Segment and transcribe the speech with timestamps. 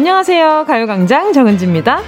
[0.00, 0.64] 안녕하세요.
[0.66, 2.00] 가요광장 정은지입니다.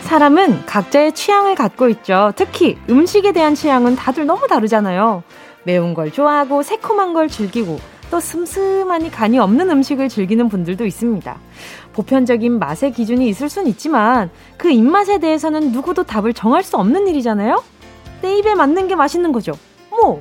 [0.00, 2.32] 사람은 각자의 취향을 갖고 있죠.
[2.34, 5.22] 특히 음식에 대한 취향은 다들 너무 다르잖아요.
[5.62, 7.78] 매운 걸 좋아하고 새콤한 걸 즐기고
[8.10, 11.38] 또 슴슴하니 간이 없는 음식을 즐기는 분들도 있습니다.
[11.92, 17.62] 보편적인 맛의 기준이 있을 순 있지만 그 입맛에 대해서는 누구도 답을 정할 수 없는 일이잖아요?
[18.22, 19.52] 내 입에 맞는 게 맛있는 거죠.
[19.90, 20.20] 뭐,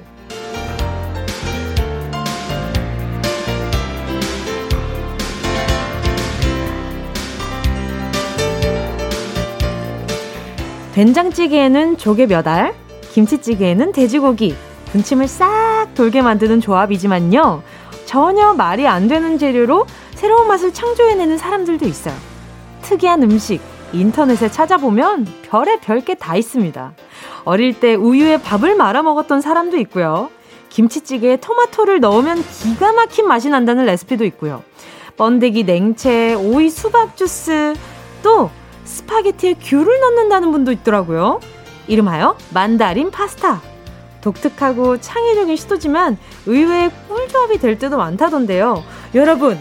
[10.97, 12.73] 된장찌개에는 조개 몇 알,
[13.13, 14.55] 김치찌개에는 돼지고기,
[14.91, 17.61] 군침을 싹 돌게 만드는 조합이지만요.
[18.05, 22.15] 전혀 말이 안 되는 재료로 새로운 맛을 창조해내는 사람들도 있어요.
[22.81, 23.61] 특이한 음식,
[23.93, 26.93] 인터넷에 찾아보면 별의 별게 다 있습니다.
[27.45, 30.31] 어릴 때 우유에 밥을 말아 먹었던 사람도 있고요.
[30.69, 34.63] 김치찌개에 토마토를 넣으면 기가 막힌 맛이 난다는 레시피도 있고요.
[35.15, 37.75] 번데기 냉채, 오이 수박 주스,
[38.23, 38.49] 또
[38.87, 41.39] 스파게티에 귤을 넣는다는 분도 있더라고요.
[41.87, 43.61] 이름하여 만다린 파스타.
[44.21, 48.83] 독특하고 창의적인 시도지만 의외의 꿀조합이 될 때도 많다던데요.
[49.15, 49.59] 여러분,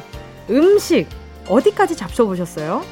[0.50, 1.06] 음식
[1.48, 2.82] 어디까지 잡숴보셨어요?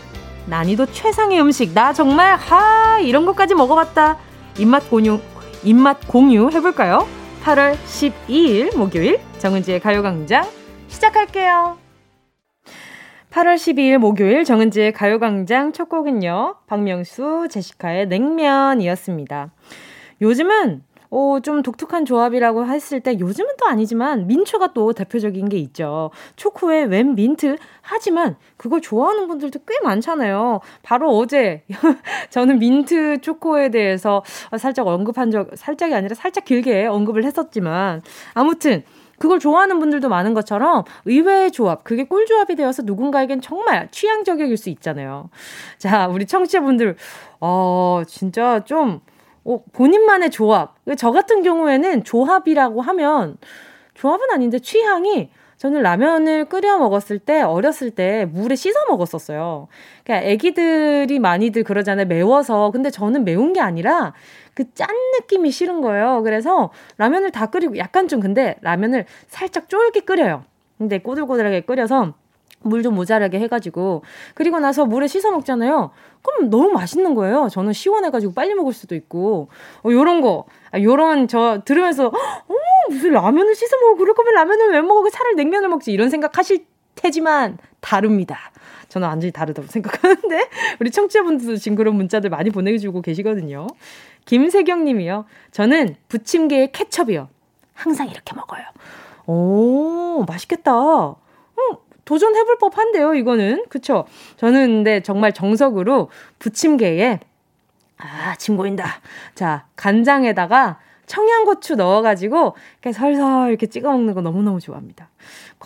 [0.47, 1.73] 난이도 최상의 음식.
[1.73, 4.19] 나 정말, 하, 이런 것까지 먹어봤다.
[4.59, 5.19] 입맛 공유,
[5.63, 7.09] 입맛 공유 해볼까요?
[7.45, 10.47] 8월 12일 목요일 정은지의 가요광장
[10.89, 11.84] 시작할게요.
[13.35, 16.55] 8월 12일 목요일 정은지의 가요광장 첫 곡은요.
[16.69, 19.51] 박명수, 제시카의 냉면이었습니다.
[20.23, 26.13] 요즘은 어, 좀 독특한 조합이라고 했을 때 요즘은 또 아니지만 민초가 또 대표적인 게 있죠.
[26.37, 30.61] 초코에 웬 민트 하지만 그걸 좋아하는 분들도 꽤 많잖아요.
[30.85, 31.65] 바로 어제
[32.31, 34.23] 저는 민트 초코에 대해서
[34.57, 38.01] 살짝 언급한 적 살짝이 아니라 살짝 길게 언급을 했었지만
[38.35, 38.85] 아무튼
[39.19, 45.31] 그걸 좋아하는 분들도 많은 것처럼 의외의 조합, 그게 꿀조합이 되어서 누군가에겐 정말 취향적일 수 있잖아요.
[45.79, 46.97] 자, 우리 청취자분들,
[47.41, 49.01] 어, 진짜 좀,
[49.45, 50.77] 어, 본인만의 조합.
[50.97, 53.37] 저 같은 경우에는 조합이라고 하면,
[53.95, 59.69] 조합은 아닌데 취향이 저는 라면을 끓여 먹었을 때 어렸을 때 물에 씻어 먹었었어요.
[60.05, 62.07] 그러니까 아기들이 많이들 그러잖아요.
[62.07, 62.71] 매워서.
[62.71, 64.13] 근데 저는 매운 게 아니라
[64.55, 64.89] 그 짠
[65.21, 66.23] 느낌이 싫은 거예요.
[66.23, 70.45] 그래서 라면을 다 끓이고 약간 좀 근데 라면을 살짝 쫄게 끓여요.
[70.79, 72.15] 근데 꼬들꼬들하게 끓여서
[72.61, 74.03] 물좀 모자라게 해가지고
[74.35, 75.91] 그리고 나서 물에 씻어 먹잖아요.
[76.23, 77.49] 그럼 너무 맛있는 거예요.
[77.51, 79.49] 저는 시원해가지고 빨리 먹을 수도 있고
[79.85, 82.55] 어, 요런 거, 아, 요런 저 들으면서 어
[82.89, 87.59] 무슨 라면을 씻어 먹어 그럴 거면 라면을 왜 먹어 차라리 냉면을 먹지 이런 생각하실 테지만
[87.81, 88.51] 다릅니다.
[88.89, 90.49] 저는 완전히 다르다고 생각하는데
[90.81, 93.67] 우리 청취자분들도 지금 그런 문자들 많이 보내주고 계시거든요.
[94.25, 95.25] 김세경 님이요.
[95.51, 97.29] 저는 부침개에 케첩이요.
[97.75, 98.63] 항상 이렇게 먹어요.
[99.27, 101.11] 오, 맛있겠다.
[101.11, 103.65] 음, 도전해볼 법한데요, 이거는.
[103.69, 104.07] 그쵸?
[104.37, 107.21] 저는 근데 정말 정석으로 부침개에,
[107.99, 108.87] 아, 침 고인다.
[109.35, 115.11] 자, 간장에다가 청양고추 넣어가지고, 이렇게 설설 이렇게 찍어 먹는 거 너무너무 좋아합니다.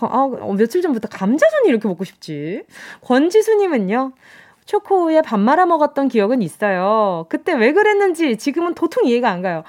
[0.01, 2.65] 아, 어, 며칠 전부터 감자전이 이렇게 먹고 싶지.
[3.03, 4.13] 권지수님은요,
[4.65, 7.27] 초코우유에 밥 말아 먹었던 기억은 있어요.
[7.29, 9.65] 그때 왜 그랬는지 지금은 도통 이해가 안 가요.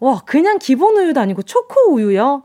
[0.00, 2.42] 와, 그냥 기본 우유도 아니고 초코 우유요?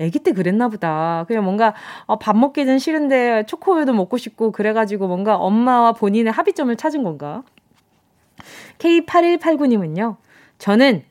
[0.00, 1.24] 아기 때 그랬나 보다.
[1.26, 1.74] 그냥 뭔가
[2.04, 7.42] 어, 밥 먹기는 싫은데 초코우유도 먹고 싶고 그래가지고 뭔가 엄마와 본인의 합의점을 찾은 건가?
[8.78, 10.16] K8189님은요.
[10.58, 11.02] 저는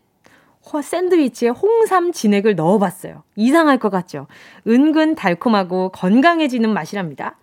[0.81, 3.23] 샌드위치에 홍삼 진액을 넣어봤어요.
[3.35, 4.27] 이상할 것 같죠?
[4.67, 7.37] 은근 달콤하고 건강해지는 맛이랍니다.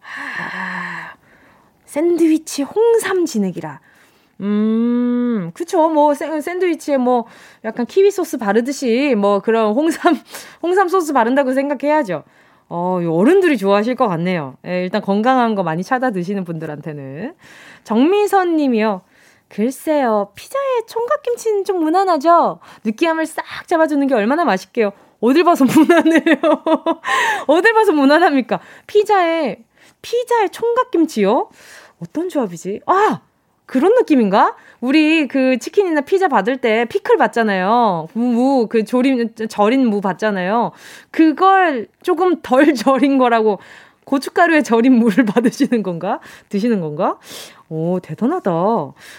[0.00, 1.16] 하...
[1.84, 3.80] 샌드위치 홍삼 진액이라.
[4.40, 5.88] 음, 그쵸.
[5.88, 7.24] 뭐, 샌드위치에 뭐,
[7.64, 10.14] 약간 키위 소스 바르듯이, 뭐, 그런 홍삼,
[10.62, 12.22] 홍삼 소스 바른다고 생각해야죠.
[12.68, 14.56] 어, 어른들이 좋아하실 것 같네요.
[14.66, 17.34] 예, 일단 건강한 거 많이 찾아 드시는 분들한테는.
[17.84, 19.00] 정미선 님이요.
[19.48, 22.60] 글쎄요, 피자에 총각김치는 좀 무난하죠?
[22.84, 24.92] 느끼함을 싹 잡아주는 게 얼마나 맛있게요.
[25.20, 26.36] 어딜 봐서 무난해요.
[27.46, 28.60] 어딜 봐서 무난합니까?
[28.86, 29.58] 피자에,
[30.02, 31.48] 피자에 총각김치요?
[32.02, 32.80] 어떤 조합이지?
[32.86, 33.20] 아!
[33.66, 34.56] 그런 느낌인가?
[34.80, 38.08] 우리 그 치킨이나 피자 받을 때 피클 받잖아요.
[38.14, 40.72] 무, 그 조림, 절인 무 받잖아요.
[41.10, 43.58] 그걸 조금 덜 절인 거라고
[44.04, 46.18] 고춧가루에 절인 무를 받으시는 건가?
[46.48, 47.18] 드시는 건가?
[47.68, 48.50] 오, 대단하다.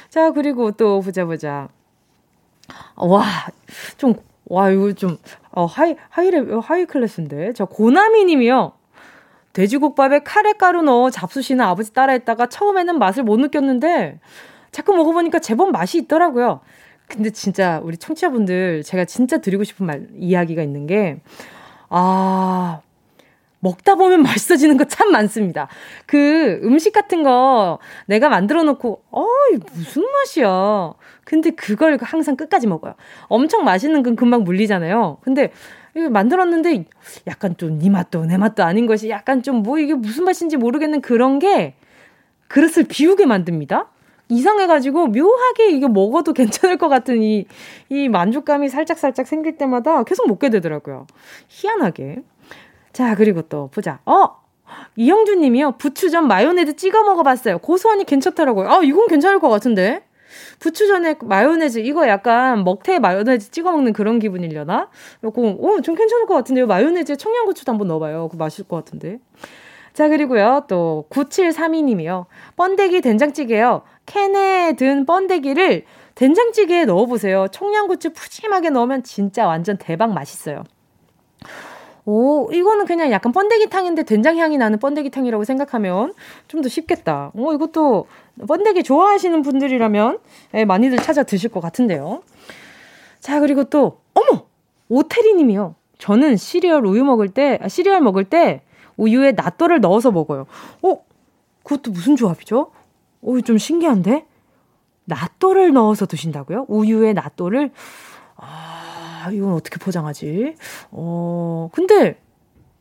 [0.09, 1.67] 자, 그리고 또 보자, 보자.
[2.95, 3.23] 와,
[3.97, 4.15] 좀,
[4.45, 5.17] 와, 이거 좀,
[5.51, 7.53] 어, high, 하이레, high class인데.
[7.53, 8.73] 저 고나미 님이요.
[9.53, 14.19] 돼지국밥에 카레가루 넣어 잡수시는 아버지 따라 했다가 처음에는 맛을 못 느꼈는데
[14.71, 16.61] 자꾸 먹어보니까 제법 맛이 있더라고요.
[17.07, 21.19] 근데 진짜 우리 청취자분들 제가 진짜 드리고 싶은 말, 이야기가 있는 게,
[21.89, 22.81] 아,
[23.59, 25.67] 먹다 보면 맛있어지는 거 참 많습니다.
[26.05, 30.93] 그 음식 같은 거 내가 만들어 놓고, 어이, 무슨 맛이야.
[31.25, 32.95] 근데 그걸 항상 끝까지 먹어요.
[33.27, 35.17] 엄청 맛있는 건 금방 물리잖아요.
[35.21, 35.51] 근데
[35.95, 36.85] 이거 만들었는데
[37.27, 41.01] 약간 좀 네 맛도 내 맛도 아닌 것이 약간 좀 뭐 이게 무슨 맛인지 모르겠는
[41.01, 41.75] 그런 게
[42.47, 43.89] 그릇을 비우게 만듭니다.
[44.29, 47.45] 이상해가지고 묘하게 이게 먹어도 괜찮을 것 같은 이,
[47.89, 51.07] 이 만족감이 살짝살짝 생길 때마다 계속 먹게 되더라고요.
[51.47, 52.23] 희한하게.
[52.93, 53.99] 자, 그리고 또 보자.
[54.05, 54.39] 어!
[54.95, 55.73] 이영주 님이요.
[55.73, 57.59] 부추전 마요네즈 찍어 먹어봤어요.
[57.59, 58.69] 고소하니 괜찮더라고요.
[58.69, 60.03] 아, 이건 괜찮을 것 같은데?
[60.59, 64.89] 부추전에 마요네즈, 이거 약간 먹태 마요네즈 찍어 먹는 그런 기분이려나?
[65.23, 66.67] 요거, 어, 좀 괜찮을 것 같은데요.
[66.67, 68.27] 마요네즈에 청양고추도 한번 넣어봐요.
[68.29, 69.19] 그 맛있을 것 같은데.
[69.93, 70.65] 자, 그리고요.
[70.67, 72.25] 또, 9732님이요.
[72.55, 73.81] 번데기 된장찌개요.
[74.05, 75.85] 캔에 든 번데기를
[76.15, 77.47] 된장찌개에 넣어보세요.
[77.51, 80.63] 청양고추 푸짐하게 넣으면 진짜 완전 대박 맛있어요.
[82.11, 86.13] 오, 이거는 그냥 약간 번데기탕인데 된장 향이 나는 번데기탕이라고 생각하면
[86.47, 87.31] 좀 더 쉽겠다.
[87.35, 88.07] 오, 이것도
[88.47, 90.17] 번데기 좋아하시는 분들이라면
[90.55, 92.23] 예, 많이들 찾아 드실 것 같은데요.
[93.19, 94.45] 자, 그리고 또, 어머!
[94.89, 95.75] 오태리 님이요.
[95.99, 98.63] 저는 시리얼 우유 먹을 때, 아, 시리얼 먹을 때
[98.97, 100.47] 우유에 낫또를 넣어서 먹어요.
[100.81, 100.97] 어?
[101.63, 102.71] 그것도 무슨 조합이죠?
[103.21, 104.25] 오, 좀 신기한데?
[105.05, 106.65] 낫또를 넣어서 드신다고요?
[106.69, 107.71] 우유에 낫또를?
[108.35, 108.68] 아,
[109.31, 110.55] 이건 어떻게 포장하지?
[110.91, 112.19] 어, 근데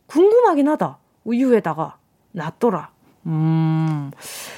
[0.06, 0.98] 궁금하긴 하다.
[1.24, 1.96] 우유에다가
[2.32, 2.90] 낫또라.
[3.26, 4.10] 음.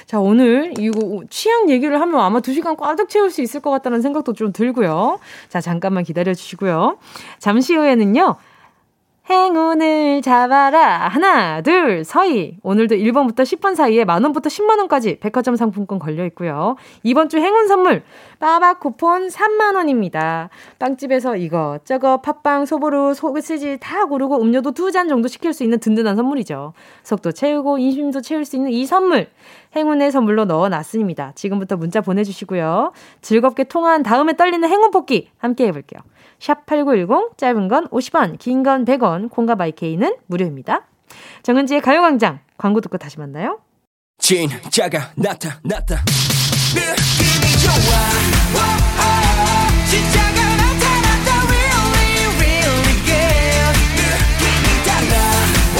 [0.05, 4.33] 자, 오늘 이거 취향 얘기를 하면 아마 2시간 꽉 채울 수 있을 것 같다는 생각도
[4.33, 5.19] 좀 들고요.
[5.49, 6.97] 자, 잠깐만 기다려 주시고요.
[7.39, 8.35] 잠시 후에는요.
[9.29, 11.07] 행운을 잡아라.
[11.07, 12.57] 하나, 둘, 서희.
[12.63, 16.75] 오늘도 1번부터 10번 사이에 만원부터 10만원까지 백화점 상품권 걸려 있고요.
[17.03, 18.03] 이번 주 행운 선물,
[18.39, 20.49] 빠박 쿠폰 3만원입니다.
[20.79, 26.15] 빵집에서 이것저것 팥빵, 소보루, 소시지 다 고르고 음료도 두 잔 정도 시킬 수 있는 든든한
[26.17, 26.73] 선물이죠.
[27.03, 29.27] 속도 채우고 인심도 채울 수 있는 이 선물.
[29.75, 31.31] 행운의 선물로 넣어놨습니다.
[31.35, 32.91] 지금부터 문자 보내주시고요.
[33.21, 36.01] 즐겁게 통화한 다음에 떨리는 행운 뽑기 함께 해볼게요.
[36.41, 40.87] 샵8910 짧은 건 50원, 긴 건 100원, 콩과 바이케이는 무료입니다.
[41.43, 43.59] 정은지의 가요광장 광고 듣고 다시 만나요.
[44.17, 45.95] 진짜가 나타났다.
[46.73, 47.73] 느낌이 좋아.
[48.53, 48.59] 오,
[49.01, 49.05] 오,
[49.89, 51.29] 진짜가 나타났다.
[51.47, 53.77] Really, really good.
[53.97, 55.13] 느낌이 달라.
[55.77, 55.79] 오,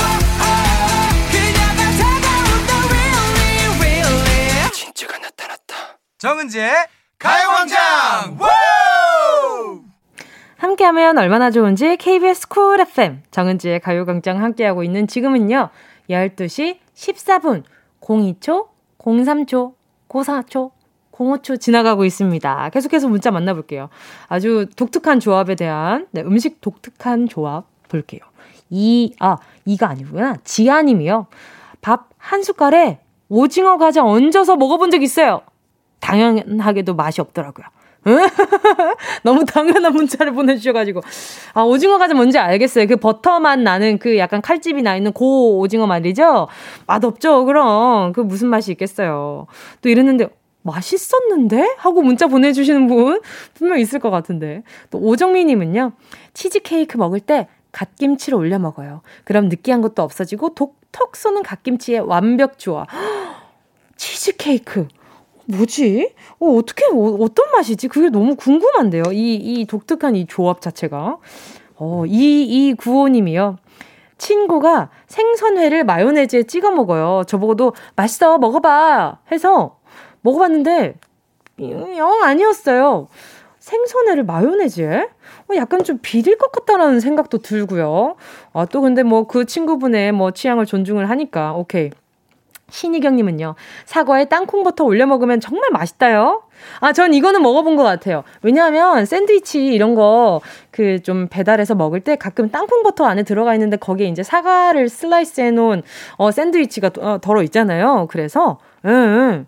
[1.31, 2.71] 그녀가 다가온다.
[2.89, 4.71] Really, really.
[4.73, 5.75] 진짜가 나타났다.
[6.17, 6.71] 정은지의
[7.19, 8.37] 가요광장.
[10.61, 15.69] 함께하면 얼마나 좋은지 KBS 쿨 FM 정은지의 가요광장 함께하고 있는 지금은요.
[16.09, 17.63] 12시 14분
[17.99, 18.67] 02초,
[18.99, 19.73] 03초,
[20.09, 20.71] 04초,
[21.11, 22.69] 05초 지나가고 있습니다.
[22.69, 23.89] 계속해서 문자 만나볼게요.
[24.27, 28.19] 아주 독특한 조합에 대한 네, 음식 독특한 조합 볼게요.
[28.69, 30.37] 이, 아, 이가 아니구나.
[30.43, 31.27] 지아님이요.
[31.81, 32.99] 밥 한 숟갈에
[33.29, 35.41] 오징어 과자 얹어서 먹어본 적 있어요.
[35.99, 37.65] 당연하게도 맛이 없더라고요.
[39.23, 41.01] 너무 당연한 문자를 보내주셔가지고.
[41.53, 42.87] 아, 오징어 과자 뭔지 알겠어요.
[42.87, 46.47] 그 버터만 나는 그 약간 칼집이 나 있는 고 오징어 말이죠?
[46.87, 48.13] 맛없죠, 그럼.
[48.13, 49.47] 그 무슨 맛이 있겠어요.
[49.81, 50.27] 또 이랬는데,
[50.63, 51.75] 맛있었는데?
[51.77, 53.21] 하고 문자 보내주시는 분
[53.53, 54.63] 분명 있을 것 같은데.
[54.89, 55.93] 또 오정미님은요,
[56.33, 59.01] 치즈케이크 먹을 때 갓김치를 올려 먹어요.
[59.23, 62.85] 그럼 느끼한 것도 없어지고 독톡 쏘는 갓김치의 완벽 조화.
[63.95, 64.87] 치즈케이크.
[65.45, 66.13] 뭐지?
[66.39, 67.87] 어, 어떻게, 어, 어떤 맛이지?
[67.87, 69.03] 그게 너무 궁금한데요.
[69.11, 71.17] 이, 이 독특한 이 조합 자체가.
[71.77, 73.57] 어, 이, 이 구호님이요.
[74.17, 77.23] 친구가 생선회를 마요네즈에 찍어 먹어요.
[77.27, 79.17] 저보고도 맛있어, 먹어봐.
[79.31, 79.77] 해서
[80.21, 80.95] 먹어봤는데,
[81.97, 83.07] 영 아니었어요.
[83.59, 85.07] 생선회를 마요네즈에?
[85.49, 88.15] 어, 약간 좀 비릴 것 같다라는 생각도 들고요.
[88.53, 91.89] 아, 또 근데 뭐 그 친구분의 뭐 취향을 존중을 하니까, 오케이.
[92.71, 96.43] 신희경님은요, 사과에 땅콩버터 올려 먹으면 정말 맛있다요.
[96.79, 98.23] 아, 전 이거는 먹어본 것 같아요.
[98.41, 104.07] 왜냐하면 샌드위치 이런 거 그 좀 배달해서 먹을 때 가끔 땅콩버터 안에 들어가 있는데 거기에
[104.07, 105.83] 이제 사과를 슬라이스 해놓은
[106.17, 108.07] 어, 샌드위치가 어, 덜어 있잖아요.
[108.09, 109.45] 그래서, 응.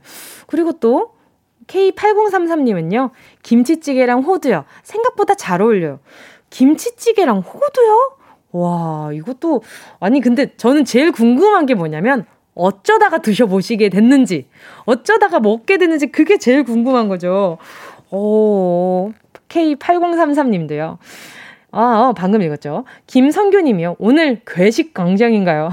[0.48, 1.12] 그리고 또
[1.68, 3.12] K8033님은요,
[3.42, 4.66] 김치찌개랑 호두요.
[4.84, 6.00] 생각보다 잘 어울려요.
[6.50, 8.12] 김치찌개랑 호두요?
[8.52, 9.64] 와, 이것도,
[10.00, 12.26] 아니, 근데 저는 제일 궁금한 게 뭐냐면,
[12.56, 14.48] 어쩌다가 드셔보시게 됐는지,
[14.86, 17.58] 어쩌다가 먹게 됐는지 그게 제일 궁금한 거죠.
[18.12, 19.12] 오,
[19.50, 20.98] K8033님도요.
[21.72, 22.86] 아, 어, 방금 읽었죠.
[23.08, 23.96] 김성규님이요.
[23.98, 25.72] 오늘 괴식 광장인가요?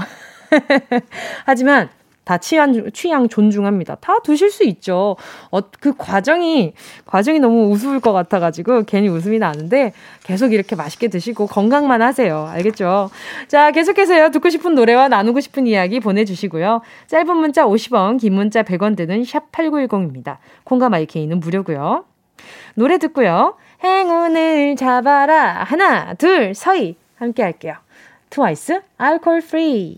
[1.45, 1.89] 하지만
[2.23, 3.95] 다 취향, 취향 존중합니다.
[3.95, 5.15] 다 드실 수 있죠.
[5.49, 6.73] 어, 그 과정이,
[7.05, 12.47] 과정이 너무 우스울 것 같아가지고 괜히 웃음이 나는데 계속 이렇게 맛있게 드시고 건강만 하세요.
[12.51, 13.09] 알겠죠?
[13.47, 14.29] 자, 계속해서요.
[14.29, 16.81] 듣고 싶은 노래와 나누고 싶은 이야기 보내주시고요.
[17.07, 20.37] 짧은 문자 50원, 긴 문자 100원 되는 샵 8910입니다.
[20.63, 22.05] 콩과 마이케이는 무료고요.
[22.75, 23.55] 노래 듣고요.
[23.83, 25.63] 행운을 잡아라.
[25.63, 26.95] 하나, 둘, 서희.
[27.21, 27.75] 함께 할게요.
[28.31, 29.97] 트와이스, Alcohol Free.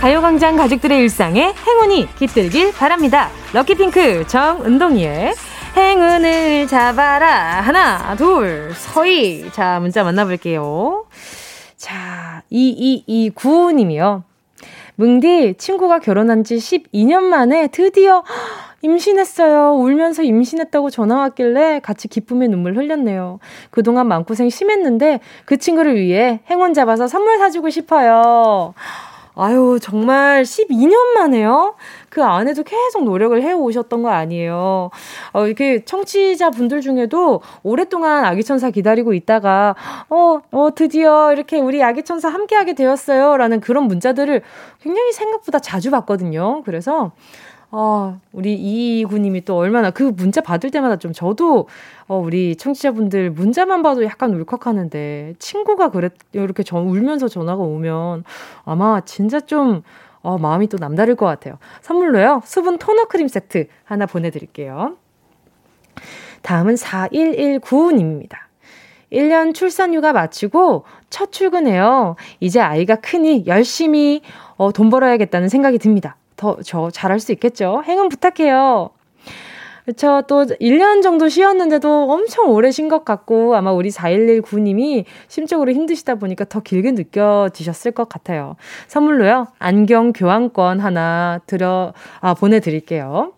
[0.00, 3.30] 가요광장 가족들의 일상에 행운이 깃들길 바랍니다.
[3.52, 5.34] 럭키핑크 정은동이의
[5.76, 7.60] 행운을 잡아라.
[7.60, 9.50] 하나, 둘, 서희.
[9.52, 11.06] 자, 문자 만나볼게요.
[11.76, 14.22] 자, 2229님이요.
[14.96, 18.22] 뭉디, 친구가 결혼한 지 12년 만에 드디어
[18.82, 19.74] 임신했어요.
[19.74, 23.38] 울면서 임신했다고 전화 왔길래 같이 기쁨의 눈물 흘렸네요.
[23.70, 28.74] 그동안 마음고생 심했는데 그 친구를 위해 행운 잡아서 선물 사주고 싶어요.
[29.38, 31.74] 아유, 정말 12년 만에요?
[32.08, 34.88] 그 안에도 계속 노력을 해오셨던 거 아니에요.
[35.34, 39.76] 어, 이렇게 청취자분들 중에도 오랫동안 아기천사 기다리고 있다가,
[40.08, 43.36] 어, 어, 드디어 이렇게 우리 아기천사 함께하게 되었어요.
[43.36, 44.40] 라는 그런 문자들을
[44.80, 46.62] 굉장히 생각보다 자주 받거든요.
[46.64, 47.12] 그래서,
[47.70, 51.68] 어, 우리 이구님이 또 얼마나 그 문자 받을 때마다 좀 저도
[52.06, 58.24] 어, 우리 청취자분들 문자만 봐도 약간 울컥하는데 친구가 그랬 이렇게 전 울면서 전화가 오면
[58.64, 59.82] 아마 진짜 좀
[60.22, 61.58] 어, 마음이 또 남다를 것 같아요.
[61.82, 64.96] 선물로요 수분 토너 크림 세트 하나 보내드릴게요.
[66.42, 68.36] 다음은 4119님입니다.
[69.12, 72.16] 1년 출산 휴가 마치고 첫 출근해요.
[72.40, 74.22] 이제 아이가 크니 열심히
[74.56, 76.16] 어, 돈 벌어야겠다는 생각이 듭니다.
[76.36, 77.82] 더, 저 잘할 수 있겠죠?
[77.86, 78.90] 행운 부탁해요.
[79.86, 80.22] 그쵸.
[80.26, 86.44] 또 1년 정도 쉬었는데도 엄청 오래 쉰 것 같고 아마 우리 4119님이 심적으로 힘드시다 보니까
[86.44, 88.56] 더 길게 느껴지셨을 것 같아요.
[88.88, 89.46] 선물로요.
[89.60, 93.32] 안경 교환권 하나 들어, 아, 보내드릴게요.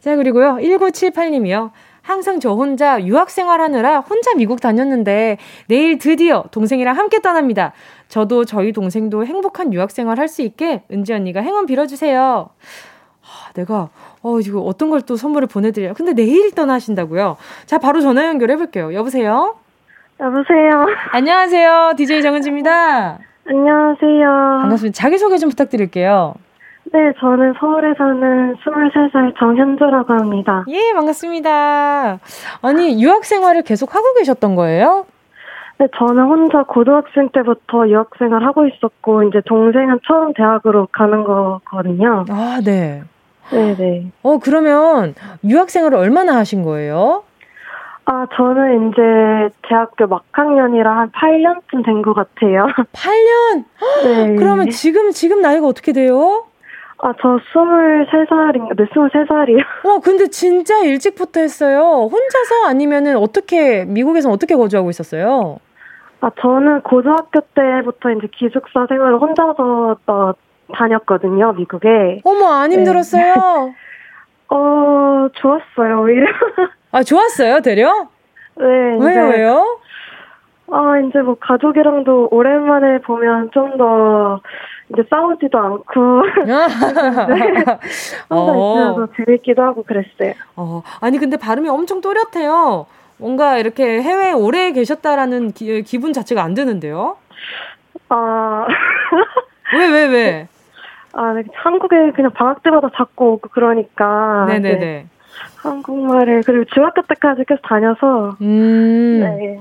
[0.00, 0.56] 자, 그리고요.
[0.60, 1.72] 1978님이요.
[2.06, 7.72] 항상 저 혼자 유학 생활하느라 혼자 미국 다녔는데 내일 드디어 동생이랑 함께 떠납니다.
[8.08, 12.48] 저도 저희 동생도 행복한 유학 생활 할 수 있게 은지 언니가 행운 빌어주세요.
[13.22, 13.88] 아, 내가
[14.22, 15.94] 어 이거 어떤 걸 또 선물을 보내드려요.
[15.94, 17.36] 근데 내일 떠나신다고요?
[17.66, 18.94] 자 바로 전화 연결해 볼게요.
[18.94, 19.56] 여보세요.
[20.20, 20.86] 여보세요.
[21.12, 21.94] 안녕하세요.
[21.96, 23.18] DJ 정은지입니다.
[23.48, 24.28] 안녕하세요.
[24.62, 24.94] 반갑습니다.
[24.96, 26.34] 자기소개 좀 부탁드릴게요.
[26.96, 30.64] 네, 저는 서울에 사는 23살 정현주라고 합니다.
[30.68, 32.18] 예, 반갑습니다.
[32.62, 35.04] 아니, 유학 생활을 계속 하고 계셨던 거예요?
[35.76, 42.24] 네, 저는 혼자 고등학생 때부터 유학 생활 하고 있었고, 이제 동생은 처음 대학으로 가는 거거든요.
[42.30, 43.02] 아, 네.
[43.50, 44.12] 네네.
[44.22, 47.24] 어, 그러면 유학 생활을 얼마나 하신 거예요?
[48.06, 52.68] 아, 저는 이제 대학교 막학년이라 한 8년쯤 된 것 같아요.
[52.94, 53.64] 8년?
[54.04, 54.36] 네.
[54.36, 56.45] 그러면 지금, 지금 나이가 어떻게 돼요?
[56.98, 59.58] 아, 저 23살인가, 네, 23살이요.
[59.84, 62.08] 와, 근데 진짜 일찍부터 했어요.
[62.10, 65.58] 혼자서 아니면은 어떻게, 미국에서 어떻게 거주하고 있었어요?
[66.20, 70.32] 아, 저는 고등학교 때부터 이제 기숙사 생활을 혼자서 어,
[70.74, 72.22] 다녔거든요, 미국에.
[72.24, 73.22] 어머, 안 힘들었어요?
[73.34, 73.74] 네.
[74.48, 76.26] 어, 좋았어요, 오히려.
[76.92, 78.08] 아, 좋았어요, 되려?
[78.56, 78.64] 네.
[78.98, 79.78] 왜요, 왜요?
[80.70, 84.40] 아, 이제 뭐 가족이랑도 오랜만에 보면 좀 더
[84.92, 85.90] 이제 싸우지도 않고
[88.30, 88.30] 혼자 어.
[88.30, 90.34] 있으면서 재밌기도 하고 그랬어요.
[90.56, 92.86] 어, 아니 근데 발음이 엄청 또렷해요.
[93.18, 97.16] 뭔가 이렇게 해외에 오래 계셨다라는 기, 기분 자체가 안 드는데요?
[98.08, 98.66] 아.
[99.74, 100.48] 왜, 왜, 왜?
[101.14, 104.44] 아, 네, 한국에 그냥 방학 때마다 자꾸 오고 그러니까.
[104.48, 104.78] 네네네.
[104.78, 105.06] 네.
[105.56, 108.36] 한국말을, 그리고 중학교 때까지 계속 다녀서.
[108.42, 109.20] 음.
[109.20, 109.60] 네.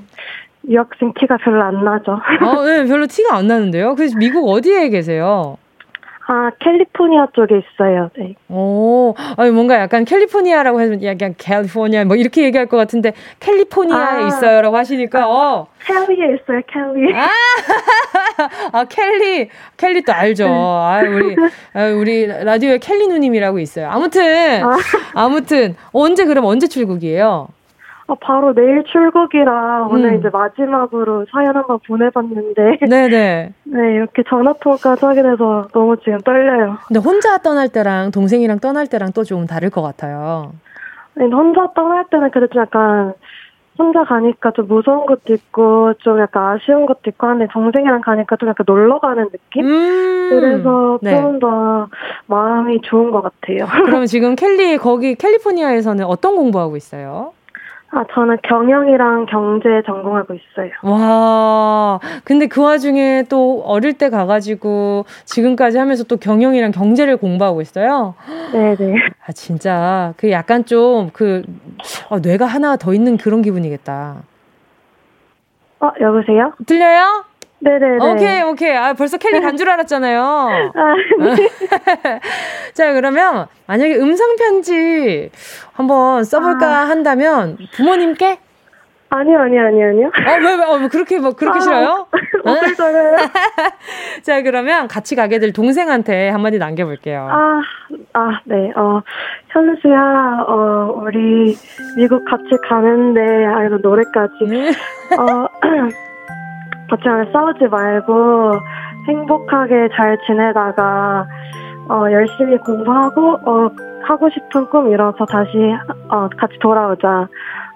[0.70, 2.14] 유학생 티가 별로 안 나죠.
[2.14, 3.96] 아, 네, 별로 티가 안 나는데요?
[3.96, 5.58] 그래서 미국 어디에 계세요?
[6.28, 8.10] 아, 캘리포니아 쪽에 있어요.
[8.18, 8.34] 네.
[8.50, 14.28] 오, 아니 뭔가 약간 캘리포니아라고 해서 약간 캘리포니아 뭐 이렇게 얘기할 것 같은데 캘리포니아에 아,
[14.28, 15.68] 있어요라고 하시니까 아, 어.
[15.86, 17.14] 캘리에 있어요, 캘리.
[17.14, 17.30] 아,
[18.74, 20.48] 아 캘리, 캘리 또 알죠.
[20.48, 20.52] 네.
[20.52, 21.36] 아, 우리
[21.74, 23.88] 아, 우리 라디오에 캘리 누님이라고 있어요.
[23.92, 24.78] 아무튼 아.
[25.14, 27.50] 아무튼 언제 그럼 언제 출국이에요?
[28.08, 30.20] 아, 바로 내일 출국이라 오늘 음.
[30.20, 32.80] 이제 마지막으로 사연 한번 보내봤는데.
[32.88, 33.54] 네네.
[33.66, 36.78] 네, 이렇게 전화통화까지 하게 돼서 너무 지금 떨려요.
[36.88, 40.54] 근데 혼자 떠날 때랑 동생이랑 떠날 때랑 또 좀 다를 것 같아요.
[41.16, 43.14] 네, 혼자 떠날 때는 그래도 좀 약간
[43.78, 48.48] 혼자 가니까 좀 무서운 것도 있고 좀 약간 아쉬운 것도 있고 한데 동생이랑 가니까 좀
[48.50, 49.66] 약간 놀러 가는 느낌?
[49.66, 51.20] 음~ 그래서 네.
[51.20, 51.90] 좀더
[52.28, 53.66] 마음이 좋은 것 같아요.
[53.86, 57.34] 그러면 지금 캘리 거기 캘리포니아에서는 어떤 공부하고 있어요?
[57.96, 60.70] 아, 저는 경영이랑 경제 전공하고 있어요.
[60.84, 68.16] 와, 근데 그 와중에 또 어릴 때 가가지고 지금까지 하면서 또 경영이랑 경제를 공부하고 있어요?
[68.52, 68.96] 네네.
[69.26, 70.14] 아, 진짜.
[70.18, 71.44] 그 약간 좀 그,
[72.10, 74.18] 어, 뇌가 하나 더 있는 그런 기분이겠다.
[75.80, 76.52] 어, 여보세요?
[76.68, 77.24] 들려요?
[77.66, 77.98] 네네네.
[78.12, 78.76] 오케이, 오케이.
[78.76, 80.22] 아, 벌써 켈리 간 줄 알았잖아요.
[80.76, 81.50] 아, 네.
[82.74, 85.32] 자, 그러면 만약에 음성편지
[85.74, 86.90] 한번 써볼까 아.
[86.90, 88.38] 한다면 부모님께?
[89.10, 90.08] 아니요, 아니요, 아니요, 아니요.
[90.08, 92.08] 어, 왜, 왜, 어, 뭐 그렇게, 뭐, 그렇게 아, 싫어요?
[92.44, 93.16] 어떨까요?
[94.24, 97.28] 자, 그러면 같이 가게 될 동생한테 한마디 남겨볼게요.
[97.32, 97.62] 아,
[98.14, 99.02] 아, 네, 어,
[99.50, 101.56] 현수야, 어, 우리
[101.98, 104.34] 미국 같이 가는데, 아, 이거 노래까지.
[104.50, 104.70] 네.
[105.18, 105.48] 어,
[106.90, 108.54] 안에 싸우지 말고
[109.08, 111.26] 행복하게 잘 지내다가
[111.90, 113.70] 어, 열심히 공부하고 어,
[114.04, 115.50] 하고 싶은 꿈 이뤄서 다시
[116.10, 117.28] 어, 같이 돌아오자.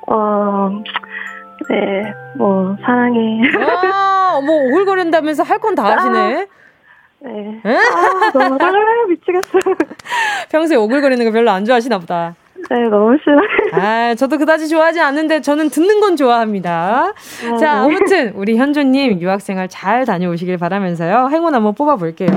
[0.08, 0.70] 어,
[1.70, 3.42] 네, 뭐 사랑해.
[3.58, 6.48] 아, 뭐 오글거린다면서 할 건 다 하시네.
[7.22, 7.62] 네.
[7.66, 9.60] 아, 너무 사랑해 미치겠어.
[10.52, 12.34] 평소에 오글거리는 거 별로 안 좋아하시나 보다.
[12.72, 13.40] 네, 너무 싫어요.
[13.74, 17.14] 아, 저도 그다지 좋아하지 않는데 저는 듣는 건 좋아합니다.
[17.52, 17.66] 아, 자, 네.
[17.66, 21.30] 아무튼 우리 현조님 유학생활 잘 다녀오시길 바라면서요.
[21.32, 22.30] 행운 한번 뽑아볼게요.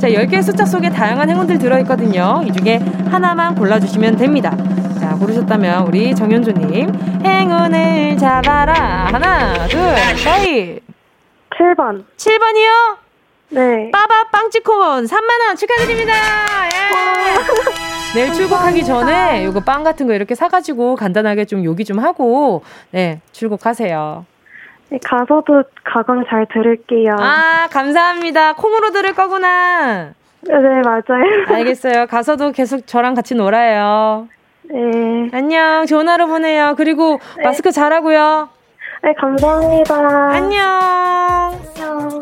[0.00, 2.42] 자, 10개의 숫자 속에 다양한 행운들 들어있거든요.
[2.46, 4.56] 이 중에 하나만 골라주시면 됩니다.
[5.00, 9.08] 자, 고르셨다면 우리 정현조님 행운을 잡아라.
[9.10, 9.80] 하나, 둘,
[10.16, 10.80] 셋.
[11.58, 12.04] 7번.
[12.16, 12.96] 7번이요?
[13.50, 13.90] 네.
[13.92, 16.12] 빠바 빵치콘 3만원 축하드립니다.
[16.72, 18.01] 예.
[18.14, 23.20] 내일 출국하기 전에 요거 빵 같은 거 이렇게 사가지고 간단하게 좀 요기 좀 하고, 네,
[23.32, 24.26] 출국하세요.
[24.90, 27.16] 네, 가서도 가강 잘 들을게요.
[27.18, 28.52] 아, 감사합니다.
[28.54, 30.12] 콩으로 들을 거구나.
[30.42, 30.54] 네,
[30.84, 31.46] 맞아요.
[31.48, 32.06] 알겠어요.
[32.06, 34.28] 가서도 계속 저랑 같이 놀아요.
[34.64, 35.30] 네.
[35.32, 35.86] 안녕.
[35.86, 36.74] 좋은 하루 보내요.
[36.76, 37.44] 그리고 네.
[37.44, 38.50] 마스크 잘하고요.
[39.04, 39.94] 네, 감사합니다.
[40.32, 40.68] 안녕.
[41.76, 42.20] 안녕.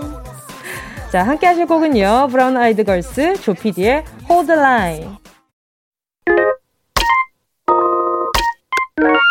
[1.11, 2.29] 자, 함께 하실 곡은요.
[2.31, 5.20] 브라운 아이드 걸스 조피디의 Hold the Line.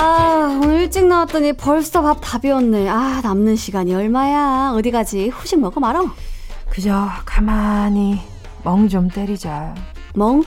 [0.00, 2.88] 아, 오늘 일찍 나왔더니 벌써 밥 다 비웠네.
[2.88, 4.72] 아, 남는 시간이 얼마야.
[4.76, 5.28] 어디 가지?
[5.28, 6.06] 후식 먹어 말어.
[6.70, 8.20] 그저 가만히
[8.62, 9.74] 멍 좀 때리자.
[10.14, 10.44] 멍?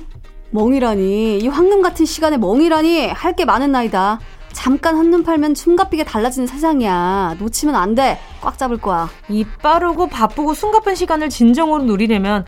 [0.52, 1.40] 멍이라니.
[1.40, 3.08] 이 황금 같은 시간에 멍이라니.
[3.10, 4.20] 할 게 많은 나이다.
[4.54, 7.36] 잠깐 한눈 팔면 숨가삐게 달라지는 세상이야.
[7.40, 8.20] 놓치면 안 돼.
[8.42, 9.10] 꽉 잡을 거야.
[9.30, 12.46] 이 빠르고 바쁘고 숨가쁜 시간을 진정으로 누리려면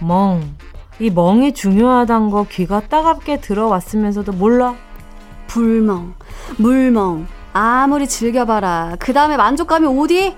[0.00, 0.42] 멍.
[0.98, 4.74] 이 멍이 중요하단 거 귀가 따갑게 들어왔으면서도 몰라.
[5.46, 6.14] 불멍,
[6.56, 8.96] 물멍, 아무리 즐겨봐라.
[8.98, 10.34] 그 다음에 만족감이 어디?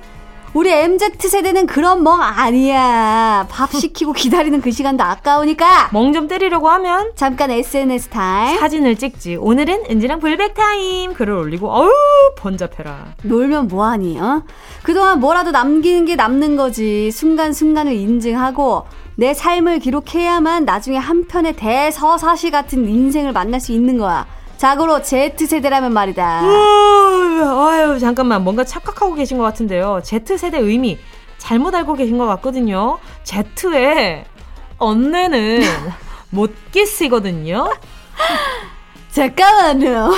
[0.55, 3.47] 우리 MZ세대는 그런 멍 아니야.
[3.51, 5.91] 밥 시키고 기다리는 그 시간도 아까우니까.
[5.93, 8.59] 멍 좀 때리려고 하면 잠깐 SNS 타임.
[8.59, 9.37] 사진을 찍지.
[9.37, 11.13] 오늘은 은지랑 불백 타임.
[11.13, 11.91] 글을 올리고 어우
[12.39, 13.15] 번잡해라.
[13.25, 14.19] 놀면 뭐하니?
[14.19, 14.43] 어?
[14.83, 17.11] 그동안 뭐라도 남기는 게 남는 거지.
[17.11, 24.27] 순간 순간을 인증하고 내 삶을 기록해야만 나중에 한편의 대서사시 같은 인생을 만날 수 있는 거야.
[24.59, 26.41] 자고로 Z세대라면 말이다.
[26.43, 28.43] 아유, 잠깐만.
[28.45, 30.01] 뭔가 착각하고 계신 것 같은데요.
[30.03, 30.99] Z세대 의미
[31.39, 32.99] 잘못 알고 계신 것 같거든요.
[33.23, 34.25] Z의
[34.79, 35.63] 언내는
[36.31, 37.71] 못끼시거든요
[39.13, 40.11] 잠깐만요.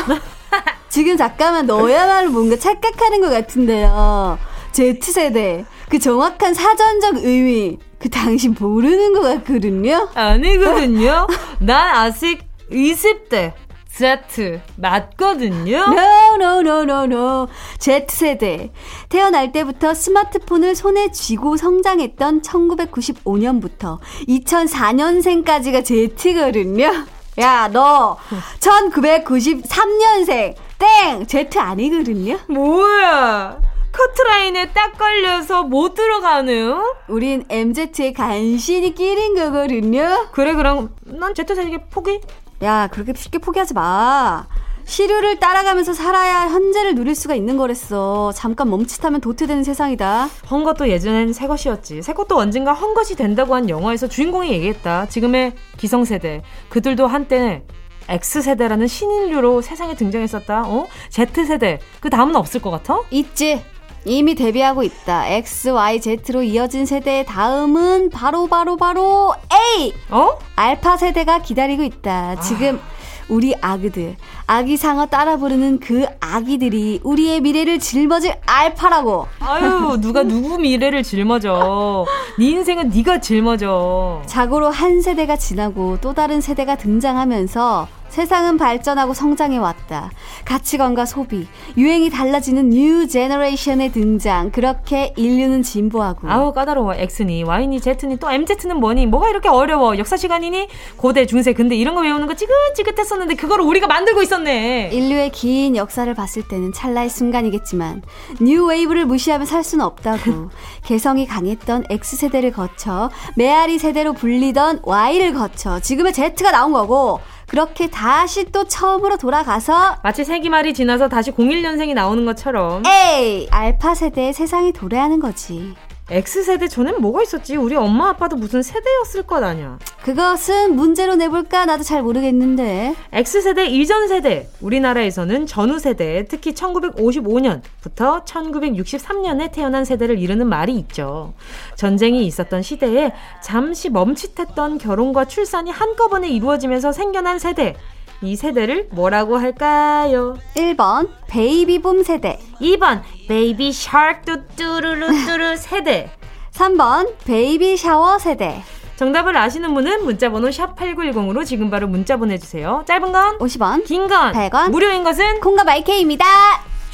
[0.88, 4.38] 지금 잠깐만 너야말로 뭔가 착각하는 것 같은데요.
[4.72, 5.64] Z세대.
[5.90, 7.79] 그 정확한 사전적 의미.
[7.98, 10.09] 그 당신 모르는 것 같거든요.
[10.14, 11.26] 아니거든요.
[11.59, 13.53] 난 아직 20대.
[14.00, 15.76] Z 맞거든요.
[15.76, 17.48] No, no, no, no, no.
[17.78, 18.72] Z세대.
[19.10, 25.84] 태어날 때부터 스마트폰을 손에 쥐고 성장했던 1995년부터 2004년생까지가
[26.16, 27.04] Z거든요.
[27.40, 28.16] 야, 너
[28.60, 31.26] 1993년생 땡!
[31.26, 32.38] Z 아니거든요.
[32.48, 33.60] 뭐야?
[33.92, 36.80] 커트라인에 딱 걸려서 못 들어가는?
[37.08, 40.28] 우린 MZ에 간신히 끼린 거거든요.
[40.32, 42.20] 그래, 그럼 난 Z세대 포기?
[42.62, 44.46] 야, 그렇게 쉽게 포기하지 마.
[44.85, 48.33] 시류를 따라가면서 살아야 현재를 누릴 수가 있는 거랬어.
[48.35, 50.29] 잠깐 멈칫하면 도태되는 세상이다.
[50.51, 52.03] 헝것도 예전엔 새 것이었지.
[52.03, 55.07] 새 것도 언젠가 헝것이 된다고 한 영화에서 주인공이 얘기했다.
[55.07, 56.42] 지금의 기성세대.
[56.68, 57.62] 그들도 한때
[58.09, 60.64] X세대라는 신인류로 세상에 등장했었다.
[60.66, 60.87] 어?
[61.11, 61.79] Z세대.
[62.01, 63.01] 그 다음은 없을 것 같아?
[63.11, 63.62] 있지.
[64.04, 65.26] 이미 데뷔하고 있다.
[65.26, 69.34] X, Y, Z로 이어진 세대의 다음은 바로 바로 바로
[69.78, 69.92] A.
[70.10, 70.38] 어?
[70.56, 72.40] 알파 세대가 기다리고 있다.
[72.40, 73.00] 지금 아.
[73.28, 79.28] 우리 아그들, 아기 상어 따라 부르는 그 아기들이 우리의 미래를 짊어질 알파라고.
[79.38, 82.06] 아유, 누가 누구 미래를 짊어져.
[82.38, 84.22] 네 인생은 네가 짊어져.
[84.26, 90.11] 자고로 한 세대가 지나고 또 다른 세대가 등장하면서 세상은 발전하고 성장해 왔다.
[90.44, 91.46] 가치관과 소비,
[91.77, 94.51] 유행이 달라지는 new generation의 등장.
[94.51, 96.29] 그렇게 인류는 진보하고.
[96.29, 96.94] 아우 까다로워.
[96.94, 99.07] X니, Y니, Z니, 또 MZ는 뭐니?
[99.07, 99.96] 뭐가 이렇게 어려워?
[99.96, 100.68] 역사 시간이니?
[100.96, 104.90] 고대, 중세, 근대 이런 거 외우는 거 지긋지긋했었는데 그걸 우리가 만들고 있었네.
[104.92, 108.03] 인류의 긴 역사를 봤을 때는 찰나의 순간이겠지만
[108.40, 110.51] new wave를 무시하면 살 수는 없다고.
[110.85, 118.44] 개성이 강했던 X세대를 거쳐 메아리 세대로 불리던 Y를 거쳐 지금의 Z가 나온 거고 그렇게 다시
[118.52, 125.18] 또 처음으로 돌아가서 마치 세기말이 지나서 다시 01년생이 나오는 것처럼 에이 알파 세대의 세상이 도래하는
[125.18, 125.74] 거지.
[126.12, 127.55] X세대 전엔 뭐가 있었지?
[127.55, 129.79] 우리 엄마 아빠도 무슨 세대였을 것 아냐?
[130.03, 131.66] 그것은 문제로 내볼까?
[131.66, 132.96] 나도 잘 모르겠는데.
[133.12, 134.49] X세대 이전 세대.
[134.61, 141.33] 우리나라에서는 전후 세대, 특히 1955년부터 1963년에 태어난 세대를 이르는 말이 있죠.
[141.77, 147.77] 전쟁이 있었던 시대에 잠시 멈칫했던 결혼과 출산이 한꺼번에 이루어지면서 생겨난 세대.
[148.22, 150.37] 이 세대를 뭐라고 할까요?
[150.54, 156.11] 1번 베이비붐 세대 2번 Baby Shark 뚜뚜루루 뚜루 세대
[156.52, 158.62] 3번 baby shower 세대
[158.96, 162.85] 정답을 아시는 분은 문자번호 샵8910으로 지금 바로 문자 보내주세요.
[162.87, 166.26] 짧은 건 50원, 긴 건 100원, 무료인 것은 콩과 마이케이입니다.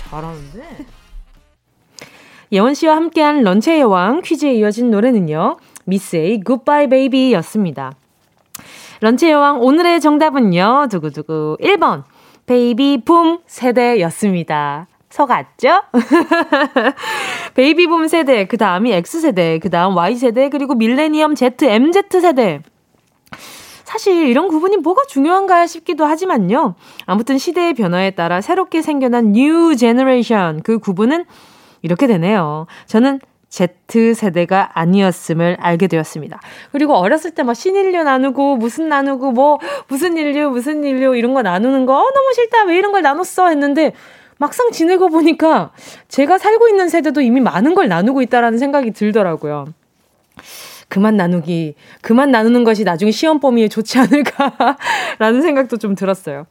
[0.08, 0.62] 잘하는데.
[2.52, 5.56] 예원 씨와 함께한 lunch의 여왕 퀴즈에 이어진 노래는요.
[5.86, 7.94] miss A의 Goodbye Baby였습니다.
[9.00, 10.88] lunch 여왕 오늘의 정답은요.
[10.90, 12.04] 두구두구 1번
[12.46, 14.86] 베이비 붐 세대였습니다.
[15.08, 15.82] 쉬웠죠?
[17.54, 22.62] 베이비붐 세대, 그 다음이 X세대, 그 다음 Y세대, 그리고 밀레니엄 Z, MZ세대.
[23.84, 26.74] 사실 이런 구분이 뭐가 중요한가 싶기도 하지만요.
[27.06, 31.24] 아무튼 시대의 변화에 따라 새롭게 생겨난 new generation 그 구분은
[31.82, 32.66] 이렇게 되네요.
[32.86, 36.40] 저는 Z세대가 아니었음을 알게 되었습니다.
[36.72, 41.42] 그리고 어렸을 때 막 신인류 나누고 무슨 나누고 뭐 무슨 인류 무슨 인류 이런 거
[41.42, 43.92] 나누는 거 어, 너무 싫다 왜 이런 걸 나눴어 했는데
[44.38, 45.70] 막상 지내고 보니까
[46.08, 49.66] 제가 살고 있는 세대도 이미 많은 걸 나누고 있다라는 생각이 들더라고요.
[50.88, 56.46] 그만 나누기, 그만 나누는 것이 나중에 시험 범위에 좋지 않을까라는 생각도 좀 들었어요.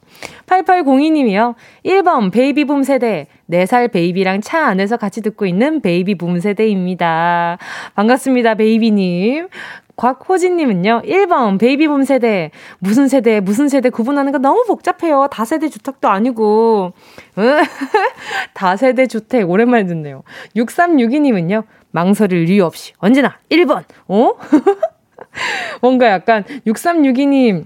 [0.46, 1.54] 8802님이요.
[1.84, 3.28] 1번 베이비붐 세대.
[3.50, 7.58] 4살 baby랑 차 안에서 같이 듣고 있는 베이비붐 세대입니다.
[7.94, 9.48] 반갑습니다, baby님.
[9.96, 12.50] 곽호진님은요, 1번, 베이비붐 세대.
[12.78, 15.28] 무슨 세대, 무슨 세대 구분하는 거 너무 복잡해요.
[15.30, 16.92] 다세대 주택도 아니고.
[18.54, 20.22] 다세대 주택, 오랜만에 듣네요.
[20.54, 23.84] 6362님은요, 망설일 이유 없이 언제나 1번.
[24.08, 24.32] 어?
[25.80, 27.64] 뭔가 약간 6362님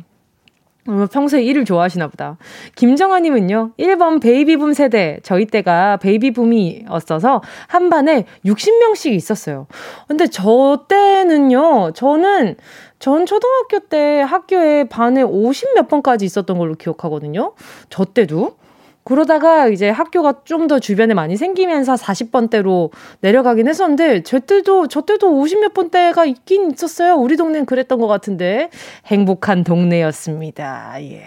[0.88, 2.38] 어, 평소에 일을 좋아하시나 보다.
[2.74, 5.20] 김정아님은요, 1번 베이비붐 세대.
[5.22, 9.66] 저희 때가 베이비붐이었어서 한 반에 60명씩 있었어요.
[10.08, 12.56] 근데 저 때는요, 저는,
[12.98, 17.52] 전 초등학교 때 학교에 반에 50 몇 번까지 있었던 걸로 기억하거든요.
[17.88, 18.56] 저 때도.
[19.04, 22.90] 그러다가 이제 학교가 좀 더 주변에 많이 생기면서 40번대로
[23.22, 27.14] 내려가긴 했었는데, 저 때도, 저 때도 50몇 번대가 있긴 있었어요.
[27.16, 28.70] 우리 동네는 그랬던 것 같은데.
[29.06, 31.02] 행복한 동네였습니다.
[31.02, 31.22] 예.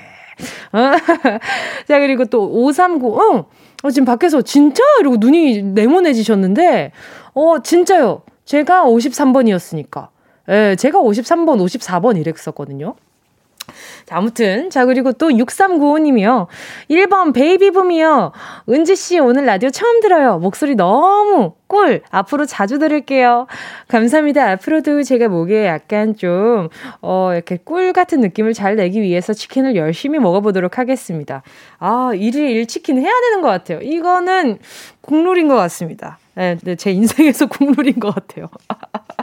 [1.88, 3.46] 자, 그리고 또 539, 어,
[3.84, 4.82] 어, 지금 밖에서 진짜?
[5.00, 6.92] 이러고 눈이 네모내지셨는데,
[7.34, 8.22] 어, 진짜요.
[8.46, 10.08] 제가 53번이었으니까.
[10.50, 12.96] 예, 제가 53번, 54번 이랬었거든요.
[14.06, 14.70] 자, 아무튼.
[14.70, 16.48] 자, 그리고 또 6395님이요.
[16.90, 18.32] 1번 베이비붐이요.
[18.70, 20.40] 은지씨 오늘 라디오 처음 들어요.
[20.40, 22.02] 목소리 너무 꿀.
[22.12, 23.48] 앞으로 자주 들을게요.
[23.88, 24.52] 감사합니다.
[24.52, 26.70] 앞으로도 제가 목에 약간 좀,
[27.02, 31.42] 어, 이렇게 꿀 같은 느낌을 잘 내기 위해서 치킨을 열심히 먹어보도록 하겠습니다.
[31.80, 33.80] 아, 일일 일 치킨 해야 되는 것 같아요.
[33.82, 34.60] 이거는
[35.02, 36.18] 국룰인 것 같습니다.
[36.36, 38.50] 네, 네, 제 인생에서 국룰인 것 같아요.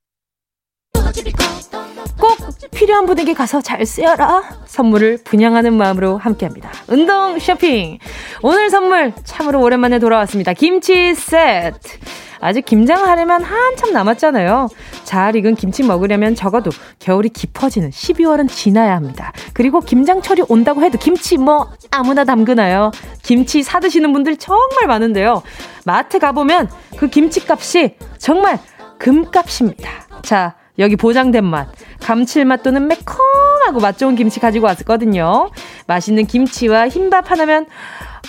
[2.19, 2.37] 꼭
[2.71, 4.43] 필요한 분에게 가서 잘 쓰여라.
[4.65, 6.71] 선물을 분양하는 마음으로 함께합니다.
[6.87, 7.97] 운동 쇼핑.
[8.41, 10.53] 오늘 선물 참으로 오랜만에 돌아왔습니다.
[10.53, 11.99] 김치 세트.
[12.39, 14.67] 아직 김장하려면 한참 남았잖아요.
[15.03, 19.31] 잘 익은 김치 먹으려면 적어도 겨울이 깊어지는 12월은 지나야 합니다.
[19.53, 22.91] 그리고 김장철이 온다고 해도 김치 뭐 아무나 담그나요.
[23.21, 25.43] 김치 사드시는 분들 정말 많은데요.
[25.85, 28.59] 마트 가보면 그 김치 값이 정말
[28.97, 29.89] 금값입니다.
[30.23, 31.69] 자, 여기 보장된 맛.
[32.01, 35.49] 감칠맛 또는 매콤하고 맛 좋은 김치 가지고 왔거든요.
[35.87, 37.67] 맛있는 김치와 흰밥 하나면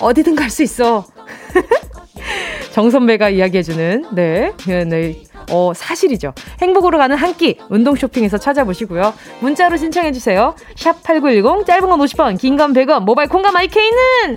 [0.00, 1.04] 어디든 갈 수 있어.
[2.72, 6.32] 정선배가 이야기해주는, 네, 네, 어, 사실이죠.
[6.60, 9.12] 행복으로 가는 한 끼, 운동 쇼핑에서 찾아보시고요.
[9.40, 10.54] 문자로 신청해주세요.
[10.76, 14.36] 샵 8910, 짧은 건 50원, 긴 건 100원, 모바일 콩과 마이K는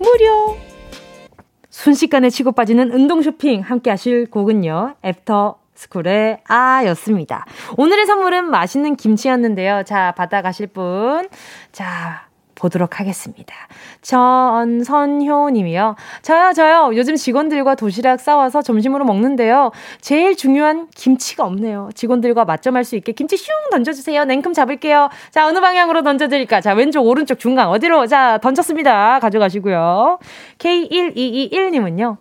[0.00, 0.56] 무료!
[1.70, 4.94] 순식간에 치고 빠지는 운동 쇼핑 함께 하실 곡은요.
[5.04, 7.46] 애프터 스쿨의 아 였습니다.
[7.78, 9.84] 오늘의 선물은 맛있는 김치였는데요.
[9.84, 11.26] 자, 받아가실 분.
[11.72, 13.54] 자, 보도록 하겠습니다.
[14.02, 15.96] 전선효 님이요.
[16.20, 16.90] 저요, 저요.
[16.94, 19.70] 요즘 직원들과 도시락 싸와서 점심으로 먹는데요.
[20.02, 21.88] 제일 중요한 김치가 없네요.
[21.94, 24.26] 직원들과 맞점할 수 있게 김치 슝 던져주세요.
[24.26, 25.08] 냉큼 잡을게요.
[25.30, 26.60] 자, 어느 방향으로 던져드릴까?
[26.60, 27.68] 자, 왼쪽, 오른쪽, 중간.
[27.68, 28.06] 어디로?
[28.06, 29.18] 자, 던졌습니다.
[29.20, 30.18] 가져가시고요.
[30.58, 32.18] K1221님은요.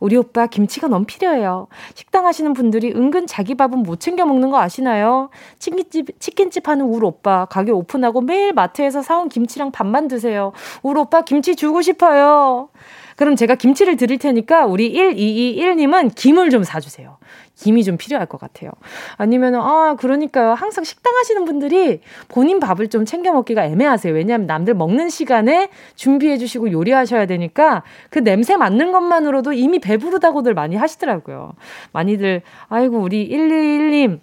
[0.00, 1.68] 우리 오빠 김치가 너무 필요해요.
[1.94, 5.30] 식당 하시는 분들이 은근 자기 밥은 못 챙겨 먹는 거 아시나요?
[5.58, 10.52] 치킨집, 치킨집 하는 우리 오빠 가게 오픈하고 매일 마트에서 사온 김치랑 밥만 드세요.
[10.82, 12.68] 우리 오빠 김치 주고 싶어요.
[13.18, 17.18] 그럼 제가 김치를 드릴 테니까 우리 1221님은 김을 좀 사주세요.
[17.56, 18.70] 김이 좀 필요할 것 같아요.
[19.16, 20.52] 아니면, 아, 그러니까요.
[20.54, 24.14] 항상 식당 하시는 분들이 본인 밥을 좀 챙겨 먹기가 애매하세요.
[24.14, 30.76] 왜냐하면 남들 먹는 시간에 준비해 주시고 요리하셔야 되니까 그 냄새 맡는 것만으로도 이미 배부르다고들 많이
[30.76, 31.54] 하시더라고요.
[31.90, 34.20] 많이들, 아이고, 우리 111님.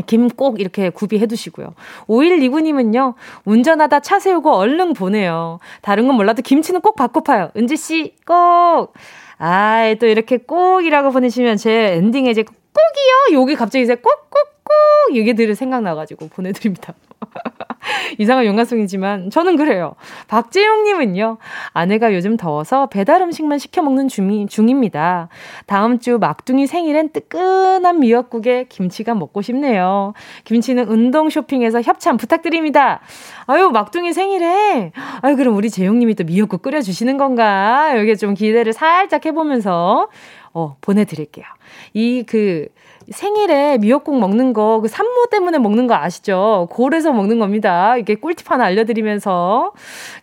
[0.00, 1.74] 김 꼭 이렇게 구비해 두시고요.
[2.08, 5.58] 5129님은요, 운전하다 차 세우고 얼른 보내요.
[5.82, 7.50] 다른 건 몰라도 김치는 꼭 받고 파요.
[7.56, 8.94] 은지씨, 꼭!
[9.38, 13.40] 아이, 또 이렇게 꼭이라고 보내시면 제 엔딩에 이제 꼭이요?
[13.40, 16.94] 여기 갑자기 이제 꼭꼭 꼭 얘기 들을 생각나가지고 보내드립니다.
[18.18, 19.94] 이상한 용가성이지만 저는 그래요.
[20.28, 21.38] 박재용님은요.
[21.72, 25.28] 아내가 요즘 더워서 배달 음식만 시켜 먹는 중입니다.
[25.66, 30.14] 다음 주 막둥이 생일엔 뜨끈한 미역국에 김치가 먹고 싶네요.
[30.44, 33.00] 김치는 운동 쇼핑에서 협찬 부탁드립니다.
[33.46, 37.92] 아유 막둥이 생일에 아유 그럼 우리 재용님이 또 미역국 끓여주시는 건가?
[37.96, 40.08] 여기 좀 기대를 살짝 해보면서
[40.54, 41.46] 어 보내드릴게요.
[41.94, 42.68] 이 그
[43.12, 46.68] 생일에 미역국 먹는 거, 그 산모 때문에 먹는 거 아시죠?
[46.70, 47.96] 골에서 먹는 겁니다.
[47.96, 49.72] 이게 꿀팁 하나 알려드리면서.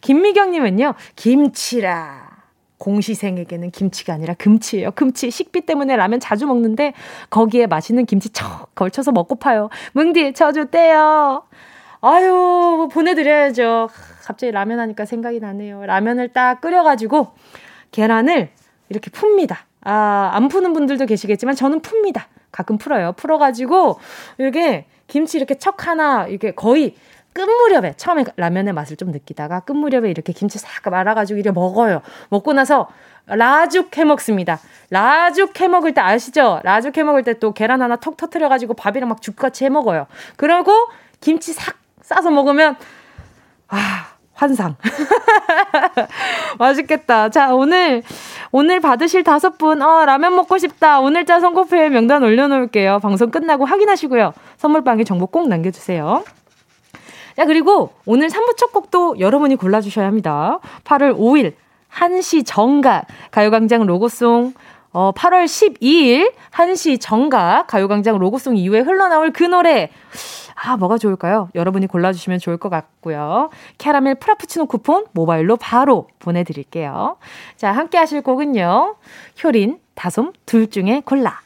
[0.02, 2.30] 김미경님은요, 김치라.
[2.80, 4.92] 공시생에게는 김치가 아니라 금치예요.
[4.92, 5.30] 금치.
[5.30, 6.94] 식비 때문에 라면 자주 먹는데
[7.30, 9.70] 거기에 맛있는 김치 척 걸쳐서 먹고파요.
[9.94, 11.44] 뭉디 저주 떼요.
[12.02, 13.90] 아유 보내드려야죠.
[14.24, 15.86] 갑자기 라면 하니까 생각이 나네요.
[15.86, 17.28] 라면을 딱 끓여가지고
[17.92, 18.50] 계란을
[18.88, 19.58] 이렇게 풉니다.
[19.82, 22.24] 아, 안 푸는 분들도 계시겠지만 저는 풉니다.
[22.52, 23.14] 가끔 풀어요.
[23.14, 24.00] 풀어가지고
[24.38, 26.96] 이렇게 김치 이렇게 척 하나 이렇게 거의
[27.34, 32.02] 끝 무렵에 처음에 라면의 맛을 좀 느끼다가 끝 무렵에 이렇게 김치 싹 말아가지고 이렇게 먹어요.
[32.30, 32.88] 먹고 나서
[33.28, 34.60] 라죽 해 먹습니다.
[34.90, 36.60] 라죽 해 먹을 때 아시죠?
[36.64, 40.08] 라죽 해 먹을 때 또 계란 하나 톡 터트려가지고 밥이랑 막 죽같이 해 먹어요.
[40.36, 40.72] 그러고
[41.22, 42.76] 김치 싹 싸서 먹으면
[43.68, 44.08] 아
[44.40, 44.78] 환상.
[46.58, 47.30] 맛있겠다.
[47.30, 48.04] 자, 오늘,
[48.52, 51.02] 오늘 받으실 다섯 분, 어, 라면 먹고 싶다.
[51.02, 53.00] 오늘자 선고표에 명단 올려놓을게요.
[53.00, 54.34] 방송 끝나고 확인하시고요.
[54.56, 56.24] 선물방에 정보 꼭 남겨주세요.
[57.36, 60.60] 자, 그리고 오늘 3부 첫 곡도 여러분이 골라주셔야 합니다.
[60.86, 61.54] 8월 5일,
[61.90, 64.54] 한시 정각, 가요광장 로고송,
[64.92, 69.90] 어, 8월 12일, 한시 정각, 가요광장 로고송 이후에 흘러나올 그 노래.
[70.56, 71.50] 아, 뭐가 좋을까요?
[71.56, 73.50] 여러분이 골라주시면 좋을 것 같고요.
[73.78, 77.18] 캐러멜 프라푸치노 쿠폰 모바일로 바로 보내드릴게요.
[77.56, 78.96] 자, 함께 하실 곡은요.
[79.44, 81.40] 효린, 다솜, 둘 중에 골라.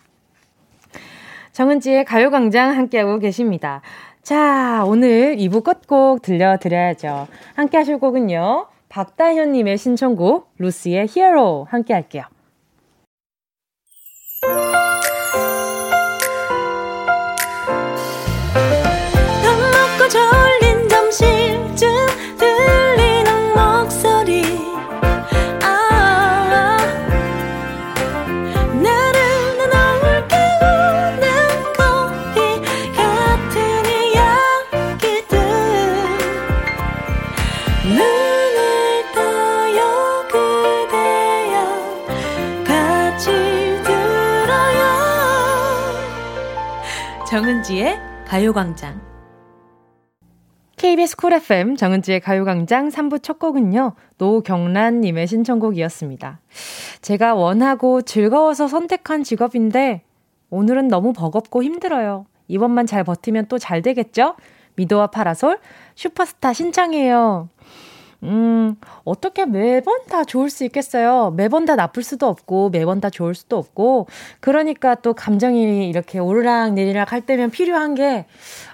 [1.51, 3.81] 정은지의 가요광장 함께하고 계십니다.
[4.23, 7.27] 자, 오늘 2부 끝곡 들려드려야죠.
[7.55, 8.67] 함께 하실 곡은요.
[8.89, 12.23] 박다현님의 신청곡, 루시의 히어로 함께 할게요.
[47.63, 47.97] 정은지의
[48.27, 49.01] 가요광장
[50.75, 56.41] KBS 쿨 FM 정은지의 가요광장 3부 첫 곡은요, 노경란님의 신청곡이었습니다.
[57.01, 60.03] 제가 원하고 즐거워서 선택한 직업인데,
[60.49, 62.25] 오늘은 너무 버겁고 힘들어요.
[62.49, 64.35] 이번만 잘 버티면 또 잘 되겠죠?
[64.75, 65.59] 미도와 파라솔,
[65.95, 67.49] 슈퍼스타 신청해요.
[68.23, 71.31] 음, 어떻게 매번 다 좋을 수 있겠어요?
[71.35, 74.07] 매번 다 나쁠 수도 없고, 매번 다 좋을 수도 없고,
[74.39, 78.25] 그러니까 또 감정이 이렇게 오르락 내리락 할 때면 필요한 게,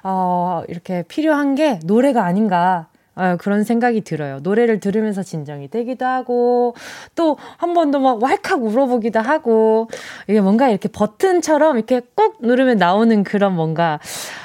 [0.03, 2.88] 어, 이렇게 필요한 게 노래가 아닌가.
[3.19, 4.39] 어, 그런 생각이 들어요.
[4.41, 6.73] 노래를 들으면서 진정이 되기도 하고,
[7.15, 9.88] 또 한 번도 막 왈칵 울어보기도 하고,
[10.27, 13.99] 이게 뭔가 이렇게 버튼처럼 이렇게 꾹 누르면 나오는 그런 뭔가,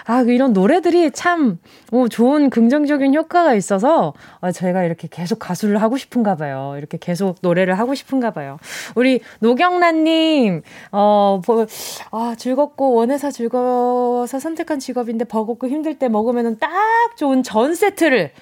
[0.07, 1.59] 아, 이런 노래들이 참,
[1.93, 6.75] 어, 좋은 긍정적인 효과가 있어서, 어, 저희가 이렇게 계속 가수를 하고 싶은가 봐요.
[6.77, 8.59] 이렇게 계속 노래를 하고 싶은가 봐요.
[8.97, 11.67] 우리 노경란님, 어, 뭐,
[12.11, 16.71] 아, 즐겁고 원해서 즐거워서 선택한 직업인데 버겁고 힘들 때 먹으면 딱
[17.17, 18.33] 좋은 전 세트를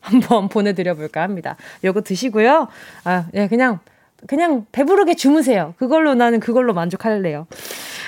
[0.00, 1.56] 한번 보내드려 볼까 합니다.
[1.84, 2.68] 요거 드시고요.
[3.04, 3.80] 아, 예, 그냥,
[4.26, 5.74] 그냥 배부르게 주무세요.
[5.78, 7.46] 그걸로 나는 그걸로 만족할래요.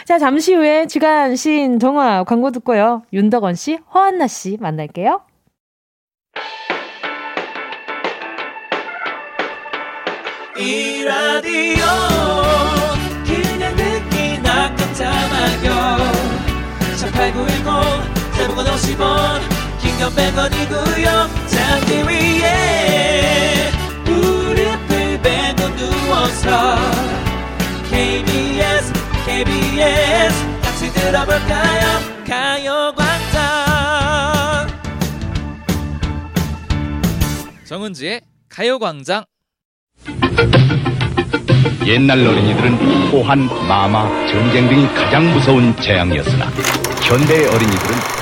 [0.05, 3.03] 자, 잠시 후에 주간 시인 동화 광고 듣고요.
[3.13, 5.23] 윤덕원 씨, 허한나 씨 만날게요.
[10.59, 11.85] 이 라디오
[13.25, 15.97] 그냥 듣기나 깜짝마요
[17.01, 19.41] 18910 대목원 50원
[19.81, 21.42] 긴건 100원이고요
[21.73, 23.71] 잠기 위에
[24.05, 26.77] 무릎을 베고 누워서
[27.89, 28.93] KBS
[29.25, 31.99] KBS 같이 들어볼까요?
[32.29, 33.41] 가요광장.
[37.65, 39.25] 정은지의 가요광장.
[41.87, 46.51] 옛날 어린이들은 호환, 마마, 전쟁 등이 가장 무서운 재앙이었으나
[47.03, 48.22] 현대 어린이들은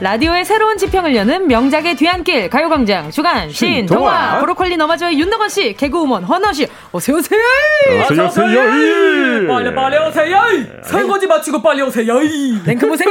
[0.00, 6.52] 라디오의 새로운 지평을 여는 명작의 뒤안길 가요광장 주간 신동화 브로콜리 너마저의 윤덕원 씨 개그우먼 허나
[6.52, 7.40] 씨 어서 오세요.
[8.02, 8.60] 어서 오세요.
[9.48, 10.38] 빨리 빨리 오세요.
[10.84, 12.14] 설거지 마치고 빨리 오세요.
[12.64, 13.08] 냉큼 오세요.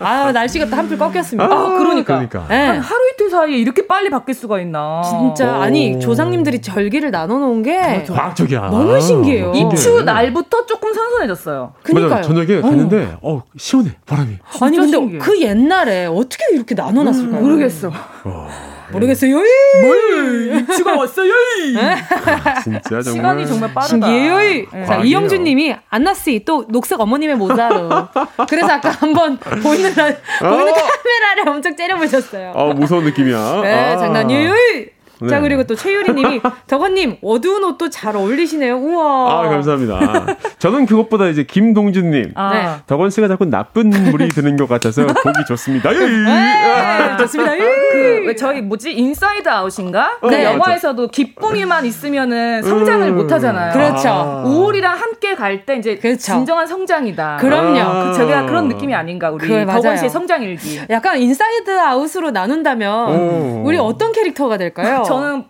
[0.00, 1.44] 아 날씨가 또 한풀 꺾였습니다.
[1.46, 2.14] 아, 그러니까.
[2.28, 2.46] 그러니까.
[2.48, 2.66] 네.
[2.66, 5.00] 한 하루 이틀 사이에 이렇게 빨리 바뀔 수가 있나?
[5.02, 5.62] 진짜 오.
[5.62, 8.68] 아니 조상님들이 절기를 나눠 놓은 게 과학적이야.
[8.68, 9.52] 너무 신기해요.
[9.54, 11.72] 입추 날부터 조금 선선해졌어요.
[11.82, 14.36] 그러니까 저녁에 갔는데 어 시원해 바람이.
[14.60, 15.18] 아니 근데 신기해.
[15.20, 17.40] 그 옛날에 어떻게 이렇게 나눠놨을까요?
[17.40, 17.92] 음, 모르겠어.
[18.24, 18.48] 어.
[18.90, 19.34] 모르겠어요.
[19.34, 21.30] 뭘 입추가 왔어요.
[21.76, 23.88] 아, 진짜 정말 시간이 정말 빠르다.
[23.88, 24.38] 신기해요.
[24.38, 24.86] 네.
[24.86, 27.90] 자 이영준님이 안나씨 또 녹색 어머님의 모자로.
[28.48, 29.92] 그래서 아까 한번 보이는
[35.20, 35.24] 어?
[35.24, 35.26] 아.
[35.26, 35.28] 네 아.
[35.28, 35.28] 네.
[35.28, 38.76] 자 그리고 또 최유리님이 덕원님 어두운 옷도 잘 어울리시네요.
[38.76, 39.44] 우와.
[39.44, 40.26] 아 감사합니다.
[40.58, 42.54] 저는 그것보다 이제 김동준님, 아.
[42.54, 42.68] 네.
[42.86, 45.90] 덕원 씨가 자꾸 나쁜 물이 드는 것 같아서 보기 좋습니다.
[45.90, 47.52] 네, 아, 좋습니다.
[47.56, 50.18] 그 저희 뭐지 Inside Out인가?
[50.22, 50.28] 네.
[50.28, 53.16] 그 영화에서도 기쁨이만 있으면은 성장을 음.
[53.16, 53.72] 못 하잖아요.
[53.72, 54.08] 그렇죠.
[54.08, 54.42] 아.
[54.46, 56.18] 우울이랑 함께 갈 때 이제 그렇죠.
[56.18, 57.38] 진정한 성장이다.
[57.40, 57.80] 그럼요.
[57.80, 58.04] 아.
[58.10, 60.80] 그 제가 그런 느낌이 아닌가 우리 그, 덕원 씨의 성장 일기.
[60.88, 63.62] 약간 Inside 아웃으로 나눈다면 오.
[63.64, 65.02] 우리 어떤 캐릭터가 될까요?
[65.08, 65.44] 저는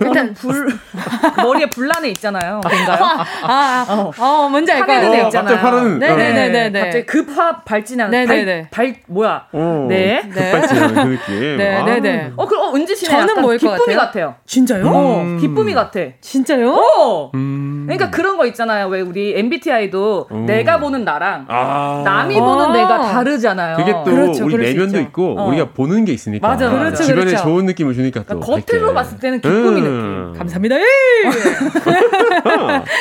[0.00, 0.68] 일단 불
[1.42, 2.60] 머리에 불난애 있잖아요.
[2.62, 3.04] 뭔가요?
[3.04, 5.24] 아, 아, 어, 어 뭔지 알것 같아요.
[5.26, 5.58] 있잖아요.
[5.58, 6.48] 파는 네네네네.
[6.50, 6.80] 네, 네.
[6.80, 8.68] 갑자기 급화 발진하는 네네네.
[8.70, 9.46] 발, 발 뭐야?
[9.52, 10.22] 오, 네.
[10.28, 11.56] 급발진하는 그 느낌.
[11.56, 12.24] 네네네.
[12.30, 12.32] 아.
[12.36, 14.34] 어, 그, 어, 은지 씨는 저는 뭐일 것 기쁨이 같아요?
[14.46, 14.86] 진짜요?
[14.86, 15.38] 어, 음.
[15.38, 16.00] 기쁨이 같아.
[16.20, 16.72] 진짜요?
[16.72, 17.30] 어.
[17.34, 17.84] 음.
[17.86, 18.88] 그러니까 그런 거 있잖아요.
[18.88, 20.46] 왜 우리 MBTI도 음.
[20.46, 22.02] 내가 보는 나랑 아.
[22.04, 22.72] 남이 보는 아.
[22.72, 23.76] 내가 다르잖아요.
[23.76, 25.48] 그게 또 그렇죠, 우리 내면도 있고 어.
[25.48, 26.46] 우리가 보는 게 있으니까.
[26.46, 27.44] 맞아, 그렇죠, 주변에 그렇죠.
[27.44, 28.40] 좋은 느낌을 주니까 또.
[28.40, 29.74] 그러니까 겉으로 봤을 때는 기쁨이 음.
[29.74, 30.38] 느낌.
[30.38, 30.76] 감사합니다.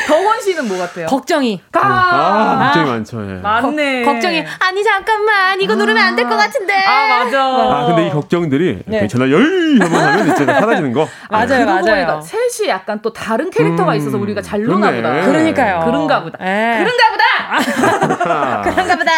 [0.08, 1.08] 덕원 씨는 뭐 같아요?
[1.08, 1.62] 걱정이.
[1.74, 3.30] 아, 아 걱정이 많죠.
[3.30, 3.34] 예.
[3.42, 4.04] 맞네.
[4.04, 4.44] 거, 걱정이.
[4.60, 6.74] 아니 잠깐만 이거 누르면 안 될 것 같은데.
[6.74, 7.44] 아 맞아.
[7.46, 9.00] 아 근데 이 걱정들이 네.
[9.02, 11.08] 괜찮아 열 한번 하면 이제 사라지는 거.
[11.30, 12.22] 맞아요, 맞아요.
[12.22, 15.22] 셋이 약간 또 다른 캐릭터가 음, 있어서 우리가 잘 노나 보다.
[15.26, 15.82] 그러니까요.
[15.86, 16.38] 그런가 보다.
[16.44, 16.78] 에.
[16.84, 18.62] 그런가 보다.
[18.72, 19.12] 그런가 보다.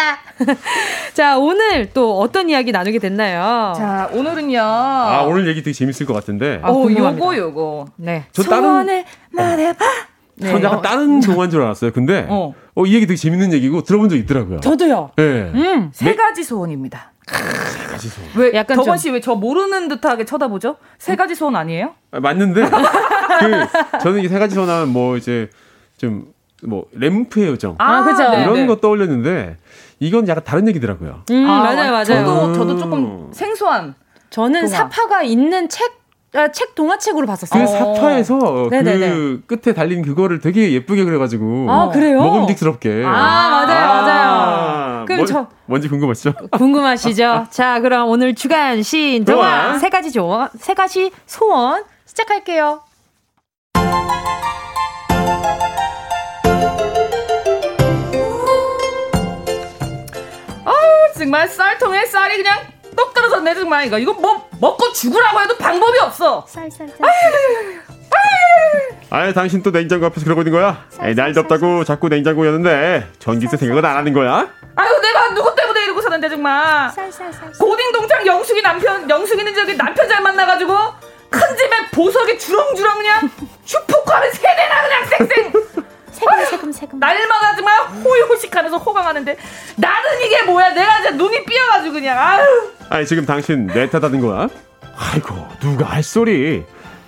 [1.14, 3.72] 자 오늘 또 어떤 이야기 나누게 됐나요?
[3.76, 4.60] 자 오늘은요.
[4.60, 6.60] 아 오늘 얘기 되게 재밌을 것 같은데.
[6.62, 7.86] 아, 오 요거 요거.
[7.96, 8.24] 네.
[8.32, 9.84] 저 다른 말해봐.
[10.40, 10.52] 네.
[10.52, 11.92] 전 약간 다른 동화인 줄 알았어요.
[11.92, 12.54] 근데 어.
[12.74, 14.60] 어, 이 얘기 되게 재밌는 얘기고 들어본 적 있더라고요.
[14.60, 15.10] 저도요.
[15.16, 15.22] 네.
[15.54, 17.12] 음, 세 가지 소원입니다.
[17.26, 18.30] 세 가지 소원.
[18.36, 20.76] 왜 약간 덕원 씨왜 저 모르는 듯하게 쳐다보죠?
[20.98, 21.94] 세 가지 소원 아니에요?
[22.12, 25.50] 아, 맞는데 그 저는 이 세 가지 소원 하면 뭐 이제
[25.98, 26.26] 좀
[26.64, 28.66] 뭐 램프의 요정 아, 그죠 이런 네.
[28.66, 29.58] 거 떠올렸는데
[30.00, 31.22] 이건 약간 다른 얘기더라고요.
[31.30, 32.04] 음, 아, 맞아요, 맞아요.
[32.04, 33.94] 저도 저도 조금 생소한.
[34.30, 34.76] 저는 동화.
[34.76, 36.00] 사파가 있는 책
[36.34, 37.64] 아, 책 동화책으로 봤었어요.
[37.64, 38.68] 그 사파에서 어.
[38.68, 41.70] 그 끝에 달린 그거를 되게 예쁘게 그려가지고.
[41.70, 42.22] 아 그래요?
[42.22, 43.02] 먹음직스럽게.
[43.04, 45.04] 아 맞아요 아, 맞아요.
[45.06, 46.34] 그럼 뭐, 저 뭔지 궁금하시죠?
[46.52, 47.46] 궁금하시죠?
[47.50, 52.82] 자 그럼 오늘 주간 시인 동화 세 가지 조언, 세 가지 소원 시작할게요.
[60.64, 60.74] 아우
[61.16, 62.58] 정말 쌀통에 쌀이 그냥
[62.98, 66.44] 똑 떨어졌네 정말 이거 이거 뭐 먹고 죽으라고 해도 방법이 없어.
[66.48, 66.88] 쌀쌀쌀.
[69.10, 70.84] 아유 당신 또 냉장고 앞에서 그러고 있는 거야?
[71.02, 74.48] 에이, 날 덥다고 자꾸 냉장고 여는데 전기세 생각은 안 하는 거야?
[74.74, 76.90] 아유 내가 누구 때문에 이러고 사는데 정말.
[77.58, 80.76] 고딩 동창 영숙이 남편 영숙이는 저기 남편 잘 만나가지고
[81.30, 83.30] 큰 집에 보석이 주렁주렁 그냥
[83.64, 85.87] 슈퍼카를 세대나 그냥 쌩쌩.
[86.12, 86.98] 세금 세금 세금.
[86.98, 89.36] 날마다 정말 호의호식하면서 호강하는데
[89.76, 90.70] 나는 이게 뭐야?
[90.70, 92.44] 내가 진짜 눈이 삐어가지고 그냥 아유.
[92.90, 94.48] 아니 지금 당신 내 탓하는 거야?
[94.96, 96.64] 아이고 누가 할 소리?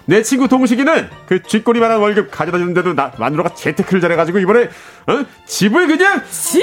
[0.07, 4.65] 내 친구 동식이는 그 쥐꼬리만한 월급 가져다 주는데도 나 마누라가 재테크를 잘해가지고 이번에
[5.07, 5.25] 어?
[5.47, 6.63] 집을 그냥 집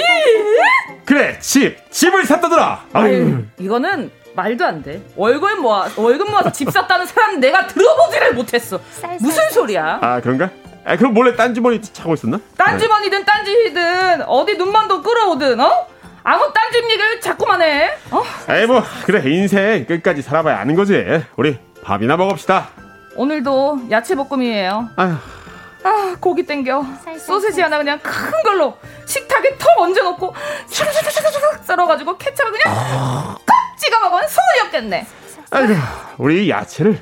[1.06, 2.84] 그래 집 집을 샀다더라.
[2.92, 5.02] 아유 이거는 말도 안 돼.
[5.16, 8.78] 월급 모아 월급 모아서 집 샀다는 사람 내가 들어보지를 못했어.
[9.20, 9.98] 무슨 소리야?
[10.02, 10.50] 아 그런가?
[10.88, 12.40] 아 그럼 몰래 딴주머니 차고 있었나?
[12.56, 15.86] 딴주머니든 딴지든 어디 눈만 더 끌어오든 어?
[16.24, 17.90] 아무 딴집 얘기를 자꾸만 해.
[18.10, 18.22] 어?
[18.50, 21.22] 에이 뭐 그래 인생 끝까지 살아봐야 아는 거지.
[21.36, 22.68] 우리 밥이나 먹읍시다.
[23.16, 24.88] 오늘도 야채 볶음이에요.
[24.96, 25.16] 아휴.
[25.84, 26.84] 아 고기 땡겨
[27.18, 30.34] 소세지 하나 그냥 큰 걸로 식탁에 턱 얹어놓고
[30.68, 32.74] 샤샤샤샤 썰어가지고 케찹을 그냥
[33.44, 35.06] 깍 찍어 먹으면 소문이 없겠네.
[35.50, 35.74] 아이고
[36.16, 36.98] 우리 야채를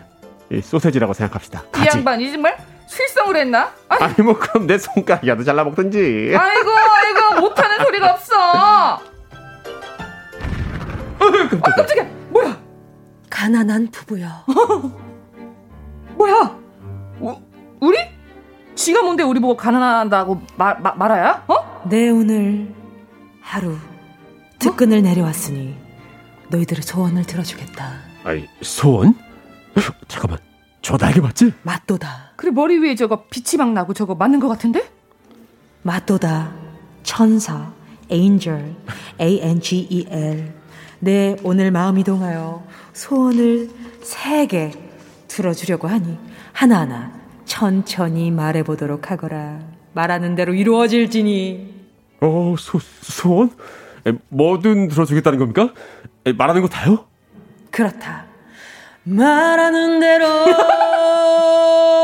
[0.50, 1.62] 이 소세지라고 생각합시다.
[1.76, 2.56] 이 양반 이 정말
[2.86, 3.72] 실성을 했나?
[3.88, 6.34] 아니, 아니 뭐 그럼 내 손가락이라도 잘라 먹든지.
[6.36, 8.94] 아이고 아이고 못하는 소리가 없어.
[11.18, 12.04] 어, 깜짝이야.
[12.30, 12.58] 뭐야?
[13.30, 14.44] 가난한 부부야.
[16.16, 16.58] 뭐야?
[17.20, 17.34] 우,
[17.80, 17.98] 우리?
[18.74, 21.44] 지가 뭔데 우리 보고 가난하다고 말, 마, 말아야?
[21.48, 21.82] 어?
[21.88, 22.74] 내 오늘
[23.40, 23.76] 하루
[24.58, 25.00] 특근을 어?
[25.00, 25.76] 내려왔으니
[26.48, 27.92] 너희들의 소원을 들어주겠다.
[28.24, 29.14] 아이 소원?
[30.08, 30.38] 잠깐만
[30.82, 31.52] 저 날개 맞지?
[31.62, 32.25] 맞도다.
[32.36, 34.88] 그래 머리 위에 저거 빛이 막 나고 저거 맞는 것 같은데?
[35.82, 36.52] 맞도다.
[37.02, 37.72] 천사,
[38.10, 38.74] angel,
[39.20, 40.52] A-N-G-E-L.
[41.00, 43.70] 내 오늘 마음이 동하여 소원을
[44.02, 44.72] 세 개
[45.28, 46.16] 들어주려고 하니
[46.52, 47.12] 하나하나
[47.44, 49.60] 천천히 말해보도록 하거라.
[49.92, 51.74] 말하는 대로 이루어질지니.
[52.20, 53.50] 어, 소, 소원?
[54.06, 55.72] 에, 뭐든 들어주겠다는 겁니까?
[56.26, 57.04] 에, 말하는 거 다요?
[57.70, 58.24] 그렇다.
[59.04, 60.26] 말하는 대로.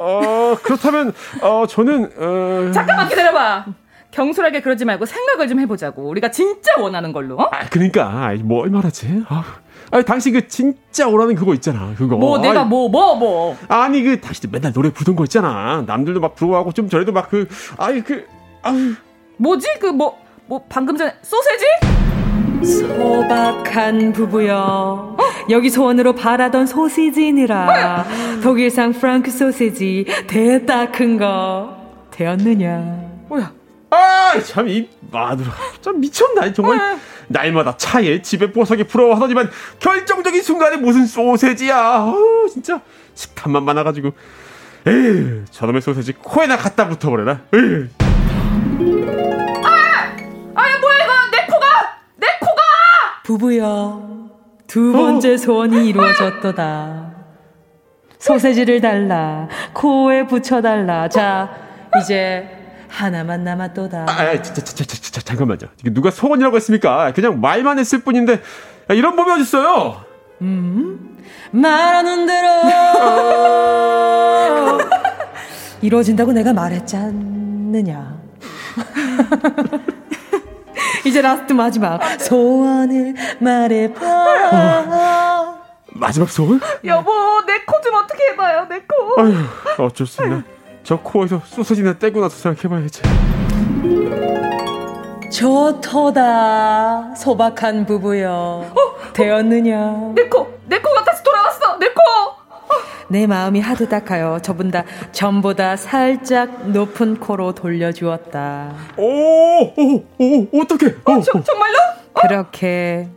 [0.00, 2.70] 어, 그렇다면, 어, 저는, 어...
[2.72, 3.66] 잠깐만 기다려봐.
[4.10, 6.08] 경솔하게 그러지 말고 생각을 좀 해보자고.
[6.08, 7.36] 우리가 진짜 원하는 걸로.
[7.36, 7.48] 어?
[7.52, 9.22] 아, 그러니까 뭘 말하지?
[9.28, 9.44] 아,
[9.92, 11.94] 아니 당신 그 진짜 원하는 그거 있잖아.
[11.96, 12.16] 그거.
[12.16, 13.56] 뭐 내가 뭐뭐 뭐, 뭐.
[13.68, 15.84] 아니 그 당신 맨날 노래 부르던 거 있잖아.
[15.86, 17.46] 남들도 막 부러워하고 좀 전에도 막 그
[17.76, 18.26] 아니 그
[18.62, 18.94] 아유.
[19.36, 21.64] 뭐지 그 뭐뭐 뭐 방금 전에 소세지?
[22.62, 25.16] 소박한 부부여.
[25.18, 25.24] 어?
[25.50, 28.04] 여기 소원으로 바라던 소시지니라.
[28.42, 31.76] 독일산 프랑크 소시지 대따 큰 거.
[32.10, 32.78] 되었느냐?
[33.28, 33.52] 뭐야?
[33.90, 35.50] 아, 참, 이 마누라.
[35.80, 36.78] 참 미쳤나, 정말.
[36.78, 36.98] 아.
[37.28, 42.04] 날마다 차에 집에 보석이 부러워하더니만 결정적인 순간에 무슨 소세지야.
[42.04, 42.80] 어우, 진짜.
[43.14, 44.12] 식탐만 많아가지고.
[44.86, 47.40] 에휴, 저놈의 소세지 코에나 갖다 붙어버려라.
[47.54, 47.88] 에휴.
[53.30, 54.28] 부부여,
[54.66, 55.36] 두 번째 어?
[55.36, 57.14] 소원이 이루어졌도다.
[58.18, 61.08] 소세지를 달라, 코에 붙여달라.
[61.08, 61.48] 자,
[62.00, 62.48] 이제
[62.88, 64.06] 하나만 남았도다.
[64.08, 65.60] 아, 아 진짜, 진짜, 진짜, 잠깐만요.
[65.78, 67.12] 이게 누가 소원이라고 했습니까?
[67.12, 70.04] 그냥 말만 했을 뿐인데 야, 이런 법이 어딨어요?
[70.40, 71.16] 음,
[71.52, 72.48] 말하는 대로
[75.82, 78.18] 이루어진다고 내가 말했지 않느냐.
[81.04, 84.00] 이제 last 마지막 소원을 말해봐.
[85.92, 86.60] 마지막 소원?
[86.84, 87.10] 여보,
[87.46, 89.20] 내 코 좀 어떻게 해봐요, 내 코.
[89.20, 89.32] 아휴,
[89.86, 90.42] 어쩔 수 없네.
[90.84, 93.02] 저 코에서 소세지나 떼고 나서 생각해봐야지.
[95.30, 98.30] 좋도다 소박한 부부여
[98.70, 99.12] 어?
[99.12, 102.00] 되었느냐 내 코 내 코가 다시 돌아왔어 내 코
[103.10, 110.94] 내 마음이 하도 딱하여 저분 다 전보다 살짝 높은 코로 돌려주었다 오 오 오 어떡해
[111.04, 111.76] 어, 저, 정말로?
[112.14, 112.20] 어?
[112.20, 113.08] 그렇게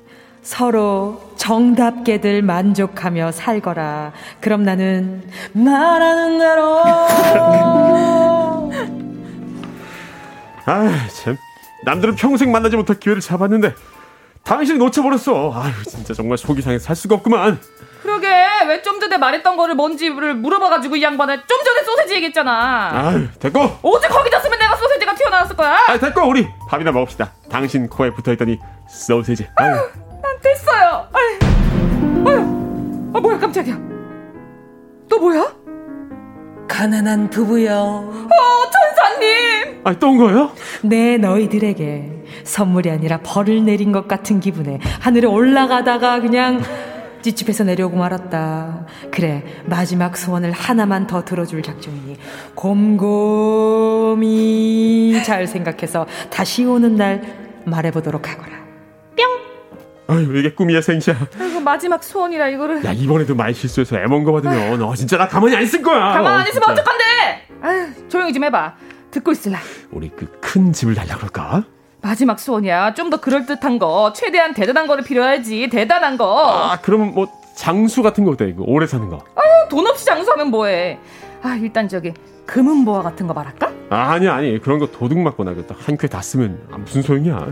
[0.42, 4.12] 서로 정답게들 만족하며 살거라.
[4.42, 5.24] 그럼 나는
[5.54, 6.84] 말하는 대로.
[10.66, 11.38] 아, 참.
[11.86, 13.74] 남들은 평생 만나지 못할 기회를 잡았는데
[14.44, 15.54] 당신이 놓쳐버렸어.
[15.56, 17.60] 아유, 진짜 정말 속이 상해 살 수가 없구만.
[18.02, 18.28] 그러게
[18.68, 22.90] 왜 좀 전에 말했던 거를 뭔지를 물어봐가지고 이 양반을 좀 전에 소세지 얘기했잖아.
[22.94, 23.80] 아유, 됐고.
[23.82, 25.78] 어제 거기다 쓰면 내가 소세지가 튀어나왔을 거야.
[25.88, 27.32] 아, 됐고 우리 밥이나 먹읍시다.
[27.50, 29.48] 당신 코에 붙어있더니 소세지.
[29.56, 29.76] 아유.
[30.22, 31.08] 난 됐어요.
[31.14, 31.40] 아유,
[32.28, 33.78] 아유, 아 뭐야 깜짝이야.
[35.10, 35.54] 또 뭐야?
[36.68, 37.74] 가난한 부부여.
[37.76, 39.82] 어, 천사님.
[39.84, 40.52] 아, 또 온 거예요?
[40.84, 46.62] 네, 너희들에게 선물이 아니라 벌을 내린 것 같은 기분에 하늘에 올라가다가 그냥
[47.22, 48.86] 찌집해서 내려오고 말았다.
[49.12, 52.18] 그래, 마지막 소원을 하나만 더 들어줄 작정이니
[54.14, 57.22] 곰곰이 잘 생각해서 다시 오는 날
[57.66, 58.58] 말해보도록 하거라.
[59.16, 59.26] 뿅!
[60.08, 61.16] 아유, 이게 꿈이야, 생시야.
[61.40, 62.84] 아이고, 마지막 소원이라 이거를.
[62.84, 66.00] 야, 이번에도 말 실수해서 애먼 거 받으면, 너 진짜 나 가만히 안 있을 거야.
[66.00, 67.04] 가만 안 있으면 어, 어떡한데?
[67.62, 68.74] 아유, 조용히 좀 해봐.
[69.12, 69.60] 듣고 있을라.
[69.92, 71.64] 우리 그 큰 집을 달라 그럴까?
[72.02, 72.94] 마지막 소원이야.
[72.96, 74.12] 좀 더 그럴 듯한 거.
[74.14, 75.70] 최대한 대단한 거를 필요하지.
[75.72, 76.70] 대단한 거.
[76.72, 78.48] 아, 그러면 뭐, 장수 같은 거 어때?
[78.50, 79.24] 이거 오래 사는 거.
[79.36, 81.00] 아유, 돈 없이 장수하면 뭐해.
[81.44, 82.14] 아, 일단 저기,
[82.46, 83.72] 금은보화 같은 거 말할까?
[83.90, 84.60] 아, 아니, 아니.
[84.60, 87.48] 그런 거 도둑 맞거나 한 큐에 다 쓰면 아, 무슨 소용이야.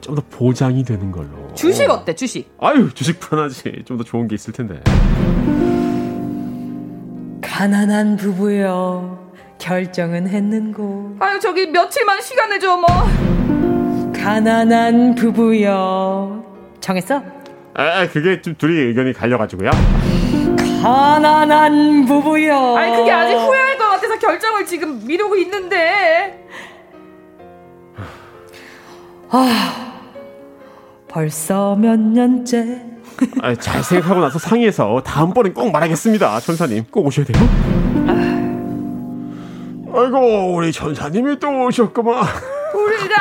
[0.00, 1.52] 좀 더 보장이 되는 걸로.
[1.54, 2.50] 주식 어때, 주식?
[2.60, 3.82] 아유, 주식 편하지.
[3.84, 4.80] 좀 더 좋은 게 있을 텐데.
[7.42, 9.20] 가난한 부부여.
[9.58, 11.16] 결정은 했는고.
[11.20, 12.86] 아유, 저기 며칠만 시간을 줘, 뭐.
[14.12, 16.42] 가난한 부부여.
[16.80, 17.22] 정했어?
[17.74, 19.70] 아, 그게 좀 둘이 의견이 갈려가지고요.
[20.82, 22.76] 가난한 부부여.
[22.76, 26.44] 아니, 그게 아직 후회할 것 같아서 결정을 지금 미루고 있는데.
[29.30, 29.92] 아,
[31.08, 32.82] 벌써 몇 년째.
[33.40, 36.40] 아, 잘 생각하고 나서 상의해서 다음번엔 꼭 말하겠습니다.
[36.40, 37.48] 천사님, 꼭 오셔야 돼요.
[39.94, 42.24] 아이고, 우리 천사님이 또 오셨구만.
[42.74, 43.14] 우리가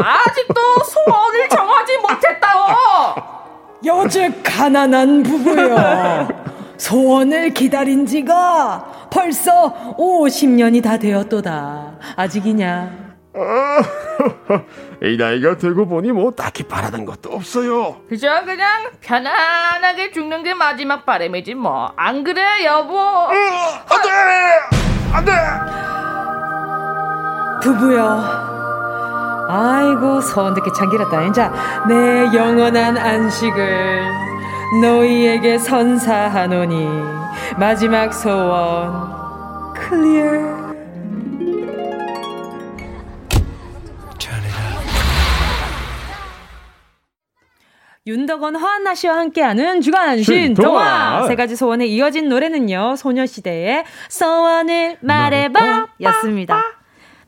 [0.00, 2.74] 아직도 소원을 정하지 못했다고.
[3.84, 6.44] 여즉 가난한 부부여.
[6.76, 11.98] 소원을 기다린 지가 벌써 50년이 다 되었도다.
[12.16, 13.04] 아직이냐?
[15.02, 17.96] 이 나이가 들고 보니 뭐 딱히 바라는 것도 없어요.
[18.08, 21.92] 그저 그냥 편안하게 죽는 게 마지막 바람이지 뭐.
[21.96, 22.96] 안 그래, 여보?
[22.96, 24.10] 어, 안 돼!
[25.12, 25.32] 안 돼!
[27.62, 28.44] 부부여.
[29.48, 31.22] 아이고 소원 듣기 참 길었다.
[31.24, 31.48] 이제
[31.88, 34.02] 내 영원한 안식을
[34.80, 36.86] 너희에게 선사하노니
[37.58, 40.64] 마지막 소원 클리어.
[48.06, 56.62] 윤덕원 허한나 씨와 함께하는 주간 신동화 세 가지 소원에 이어진 노래는요 소녀시대의 소원을 말해봐 였습니다.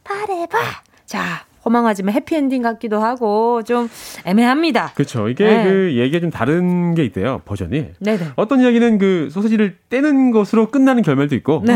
[0.07, 0.59] 말해봐.
[1.07, 3.91] 자 허망하지만 해피엔딩 같기도 하고 좀
[4.25, 4.93] 애매합니다.
[4.95, 5.29] 그렇죠.
[5.29, 5.65] 이게 네.
[5.65, 7.43] 그 얘기가 좀 다른 게 있대요.
[7.45, 7.87] 버전이.
[7.99, 8.29] 네네.
[8.37, 11.63] 어떤 이야기는 그 소세지를 떼는 것으로 끝나는 결말도 있고.
[11.65, 11.75] 네.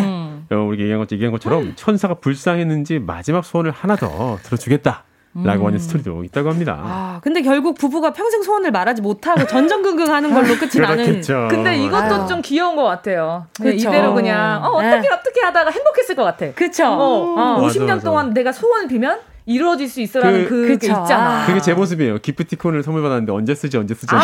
[0.53, 1.72] 어, 우리가 얘기한, 것, 얘기한 것처럼 음.
[1.76, 5.05] 천사가 불쌍했는지 마지막 소원을 하나 더 들어주겠다.
[5.32, 5.78] 라고 하는 음.
[5.78, 6.76] 스토리도 있다고 합니다.
[6.82, 11.22] 아, 근데 결국 부부가 평생 소원을 말하지 못하고 전전긍긍 하는 걸로 끝이 나는.
[11.49, 12.26] 근데 이것도 아유.
[12.26, 13.47] 좀 귀여운 것 같아요.
[13.64, 15.09] 이대로 그냥 어, 어떻게 네.
[15.09, 16.53] 어떻게 하다가 행복했을 것 같아.
[16.53, 16.84] 그쵸.
[16.84, 18.05] 어, 어, 50년 맞아, 맞아.
[18.05, 19.20] 동안 내가 소원을 비면
[19.51, 20.92] 이루어질 수 있어라는 그, 그게 그쵸.
[20.92, 21.44] 있잖아.
[21.44, 22.18] 그게 제 모습이에요.
[22.18, 24.20] 기프티콘을 선물 받았는데 언제 쓰지 언제 쓰지 아.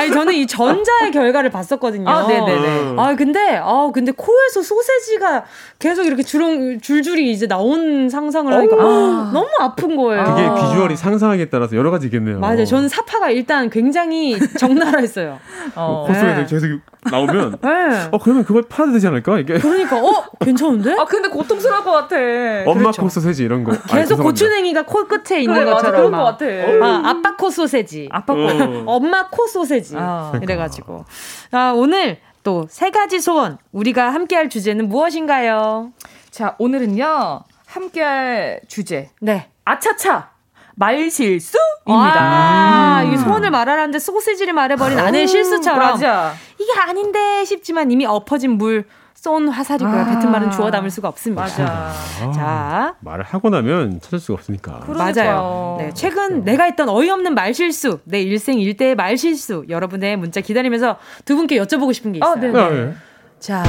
[0.00, 2.08] 아니 저는 이 전자의 결과를 봤었거든요.
[2.08, 2.94] 아, 네네네.
[2.96, 5.44] 아 근데 아 근데 코에서 소세지가
[5.78, 10.24] 계속 이렇게 주렁 줄줄이 이제 나온 상상을 하니까 아, 너무 아픈 거예요.
[10.24, 12.38] 그게 비주얼이 상상하기에 따라서 여러 가지 있겠네요.
[12.40, 12.64] 맞아요.
[12.64, 15.38] 저는 사파가 일단 굉장히 적나라했어요.
[15.76, 16.04] 어.
[16.06, 16.46] 콧소리가 네.
[16.46, 16.80] 계속
[17.10, 18.08] 나오면 네.
[18.12, 22.16] 어 그러면 그걸 팔아도 되지 않을까 이게 그러니까 어 괜찮은데 아 근데 고통스러울 것 같아
[22.66, 23.02] 엄마 그렇죠.
[23.02, 26.44] 코 소세지 이런 거 계속 아니, 고추냉이가 코 끝에 있는 그래, 것처럼 그런 것 같아
[26.44, 28.84] 아 아빠 코 소세지 아빠 코 어.
[28.86, 30.32] 엄마 코 소세지 아.
[30.42, 31.04] 이래가지고
[31.52, 35.92] 아 오늘 또 세 가지 소원 우리가 함께 할 주제는 무엇인가요?
[36.30, 40.30] 자 오늘은요 함께 할 주제 네 아차차
[40.76, 42.20] 말실수입니다.
[42.20, 43.12] 아, 음.
[43.12, 45.78] 이 소원을 말하라는데 소시지를 말해버린 아내의 실수처럼.
[45.78, 46.32] 맞아.
[46.58, 48.86] 이게 아닌데 싶지만 이미 엎어진 물.
[49.20, 49.92] 쏜 화살이고요.
[50.00, 50.04] 아.
[50.06, 51.42] 뱉은 말은 주워 담을 수가 없습니다.
[51.42, 51.64] 맞아.
[51.66, 52.94] 아, 자.
[53.00, 54.80] 말을 하고 나면 찾을 수가 없으니까.
[54.80, 55.24] 그러니까요.
[55.30, 55.76] 맞아요.
[55.78, 56.44] 네, 최근 그렇죠.
[56.44, 60.96] 내가 했던 어이없는 말 실수, 내 일생 일대의 말 실수, 여러분의 문자 기다리면서
[61.26, 62.58] 두 분께 여쭤보고 싶은 게 아, 있어요.
[62.64, 62.94] 아, 네.
[63.38, 63.62] 자.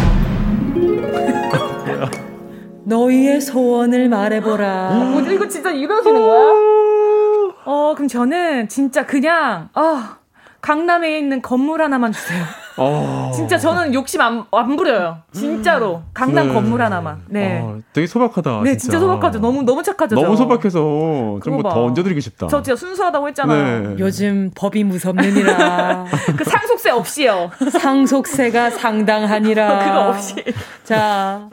[2.85, 4.89] 너희의 소원을 말해보라.
[4.93, 7.53] 어, 이거 진짜 이러시는 거야?
[7.65, 10.15] 어, 그럼 저는 진짜 그냥, 아,
[10.61, 12.43] 강남에 있는 건물 하나만 주세요.
[12.77, 13.31] 어.
[13.33, 15.17] 진짜 저는 욕심 안, 안 부려요.
[15.33, 16.03] 진짜로.
[16.13, 16.53] 강남 네.
[16.53, 17.23] 건물 하나만.
[17.27, 17.59] 네.
[17.63, 18.61] 어, 되게 소박하다.
[18.63, 18.79] 네, 진짜.
[18.79, 19.39] 진짜 소박하죠.
[19.39, 20.15] 너무, 너무 착하죠.
[20.15, 20.43] 너무 저.
[20.43, 22.47] 소박해서 좀뭐더 얹어드리고 싶다.
[22.47, 23.89] 저 진짜 순수하다고 했잖아요.
[23.89, 23.95] 네.
[23.99, 26.05] 요즘 법이 무섭느니라.
[26.37, 27.51] 그 상속세 없이요.
[27.71, 29.79] 상속세가 상당하니라.
[29.85, 30.35] 그거 없이.
[30.83, 31.49] 자,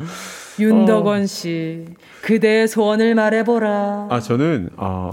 [0.60, 1.86] 윤덕원 씨.
[2.22, 4.08] 그대의 소원을 말해보라.
[4.10, 5.12] 아, 저는, 어,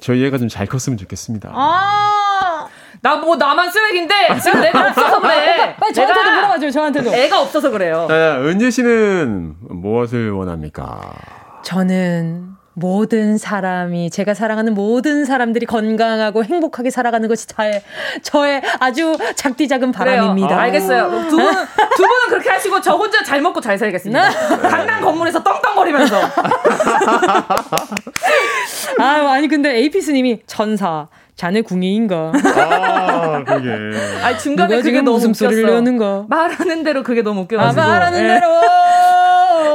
[0.00, 1.50] 저희 애가 좀 잘 컸으면 좋겠습니다.
[1.52, 2.47] 아!
[3.00, 5.76] 나 뭐 나만 쓰레기인데 지금 내가 없어서 그래.
[5.78, 6.70] 빨리 저한테도 물어봐줘요.
[6.70, 7.14] 저한테도.
[7.14, 8.06] 애가 없어서 그래요.
[8.08, 11.12] 자, 은지 씨는 무엇을 원합니까?
[11.62, 17.82] 저는 모든 사람이 제가 사랑하는 모든 사람들이 건강하고 행복하게 살아가는 것이 저의
[18.22, 20.54] 저의 아주 작디 작은 바람입니다.
[20.54, 21.10] 어, 알겠어요.
[21.28, 21.52] 두 분은
[21.96, 24.30] 두 분은 그렇게 하시고 저 혼자 잘 먹고 잘 살겠습니다.
[24.60, 26.20] 강남 건물에서 떵떵거리면서.
[29.00, 31.08] 아 아니 근데 에이피스 님이 천사
[31.38, 32.32] 자네 궁예인가?
[32.34, 33.68] 아, 그게.
[34.24, 36.24] 아 중간에 그게 너무 무슨 소리를 내는가?
[36.28, 37.80] 말하는 대로 그게 너무 웃겨가지고.
[37.80, 38.40] 아, 말하는 네.
[38.40, 38.48] 대로.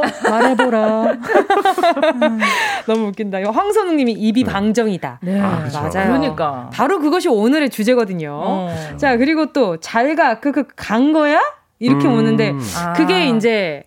[0.30, 1.14] 말해보라.
[2.86, 3.38] 너무 웃긴다.
[3.50, 4.52] 황선웅 님이 입이 네.
[4.52, 5.20] 방정이다.
[5.24, 5.92] 네, 아, 맞아요.
[6.08, 8.30] 그러니까 바로 그것이 오늘의 주제거든요.
[8.34, 8.70] 어.
[8.98, 11.40] 자 그리고 또 잘가 그 그 간 거야?
[11.80, 12.18] 이렇게 음.
[12.18, 12.54] 오는데
[12.98, 13.20] 그게 아.
[13.20, 13.84] 이제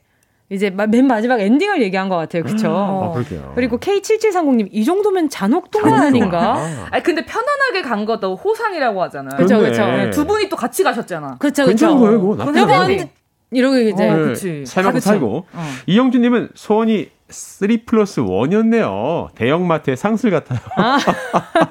[0.49, 2.44] 이제 맨 마지막 엔딩을 얘기한 것 같아요.
[2.44, 2.68] 그쵸?
[2.68, 6.55] 음, 아, 그리고 K7730님, 이 정도면 잔혹동화 아닌가?
[6.57, 6.86] 아.
[6.90, 9.36] 아니, 근데 편안하게 간 것도 호상이라고 하잖아요.
[9.36, 9.84] 그쵸, 그쵸.
[9.86, 11.36] 네, 두 분이 또 같이 가셨잖아.
[11.40, 11.68] 그쵸, 그쵸.
[11.70, 12.36] 괜찮은 거예요, 이거.
[12.36, 13.07] 나쁜 거
[13.51, 14.09] 이러고 이제.
[14.09, 14.64] 어, 그치.
[14.66, 15.47] 살고 살고.
[15.53, 15.64] 어.
[15.86, 19.35] 이영준님은 소원이 3 플러스 1이었네요.
[19.35, 20.61] 대형마트의 상술 같아요.
[20.77, 20.97] 아,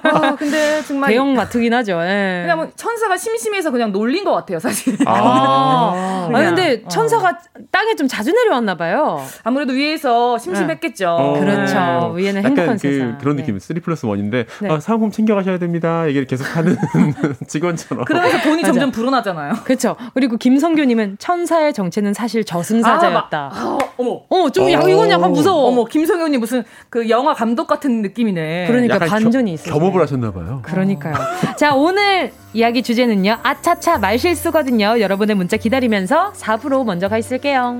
[0.03, 1.11] 아 근데 정말.
[1.11, 1.93] 대형마트긴 하죠.
[2.03, 2.41] 예.
[2.43, 4.97] 그냥 뭐 천사가 심심해서 그냥 놀린 것 같아요, 사실.
[5.05, 6.87] 아, 아 근데 어.
[6.89, 7.59] 천사가 어.
[7.71, 9.21] 땅에 좀 자주 내려왔나 봐요.
[9.43, 11.09] 아무래도 위에서 심심했겠죠.
[11.09, 11.39] 어.
[11.39, 11.73] 그렇죠.
[12.15, 12.23] 네.
[12.23, 13.17] 위에는 행복한 그, 세상.
[13.19, 13.65] 그런 느낌, 네.
[13.65, 14.69] 3 플러스 1인데, 네.
[14.69, 16.05] 아, 상품 챙겨가셔야 됩니다.
[16.07, 16.75] 얘기를 계속 하는
[17.47, 18.03] 직원처럼.
[18.03, 18.73] 그러면서 돈이 맞아.
[18.73, 19.53] 점점 불어나잖아요.
[19.63, 19.95] 그렇죠.
[20.13, 23.37] 그리고 김성규님은 천사의 정체는 사실 저승사자였다.
[23.37, 24.21] 아, 아, 어머.
[24.29, 25.67] 어, 좀, 야, 이건 약간 무슨 무서워.
[25.69, 28.67] 어머, 김성현이 무슨 그 영화 감독 같은 느낌이네.
[28.67, 29.73] 그러니까 반전이 있어요.
[29.73, 30.61] 겸업을 하셨나봐요.
[30.63, 31.15] 그러니까요.
[31.57, 33.37] 자, 오늘 이야기 주제는요.
[33.43, 34.99] 아차차 말실수거든요.
[34.99, 37.79] 여러분의 문자 기다리면서 4부로 먼저 가 있을게요.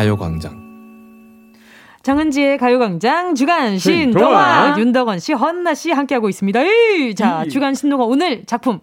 [0.00, 0.70] 가요광장.
[2.02, 6.58] 정은지의 가요광장 주간 신동아 윤덕원 씨, 헌나 씨 함께하고 있습니다.
[6.58, 7.50] 에이, 자, 음.
[7.50, 8.80] 주간 신동아 오늘 작품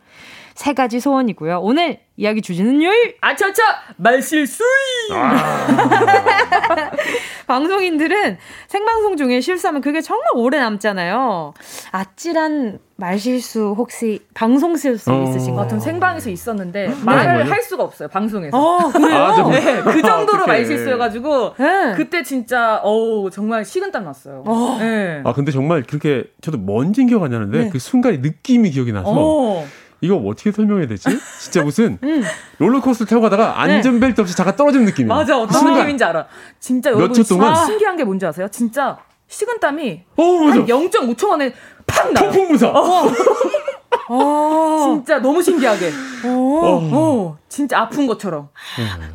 [0.58, 1.60] 세 가지 소원이고요.
[1.62, 2.90] 오늘 이야기 주제는요.
[3.22, 3.62] 아차차
[3.98, 4.66] 말실수이.
[5.14, 5.68] 아.
[7.46, 8.38] 방송인들은
[8.68, 11.54] 생방송 중에 실수하면 그게 정말 오래 남잖아요.
[11.92, 15.24] 아찔한 말실수 혹시 방송 실수 어.
[15.30, 15.64] 있으신가요?
[15.66, 16.96] 같은 생방에서 있었는데 네.
[17.06, 18.58] 말을 할 수가 없어요 방송에서.
[18.58, 18.80] 어?
[19.12, 21.94] 아, 네, 그 정도로 아, 말실수여가지고 네.
[21.96, 24.44] 그때 진짜 어우 정말 식은땀 났어요.
[24.48, 24.78] 어.
[24.80, 25.22] 네.
[25.24, 27.70] 아 근데 정말 그렇게 저도 뭔 진 기억 안 나는데 네.
[27.70, 29.12] 그 순간의 느낌이 기억이 나서.
[29.12, 29.64] 어.
[30.02, 31.10] 이거 어떻게 설명해야 되지?
[31.40, 32.24] 진짜 무슨 음.
[32.60, 33.76] 롤러코스터 타고 가다가 네.
[33.76, 35.14] 안전벨트 없이 잠깐 떨어지는 느낌이야.
[35.14, 35.80] 맞아, 어떤 순간.
[35.80, 36.26] 느낌인지 알아.
[36.60, 38.48] 진짜 여러분 몇초 동안 신기한 게 뭔지 아세요?
[38.50, 41.54] 진짜 식은땀이 어, 한 0.5초 만에
[41.86, 42.22] 팍 나.
[42.22, 42.68] 폭풍 무사.
[42.70, 43.12] 어.
[44.10, 44.94] 어.
[44.96, 45.88] 진짜 너무 신기하게.
[46.26, 46.90] 어.
[46.94, 47.38] 어.
[47.50, 48.50] 진짜 아픈 것처럼.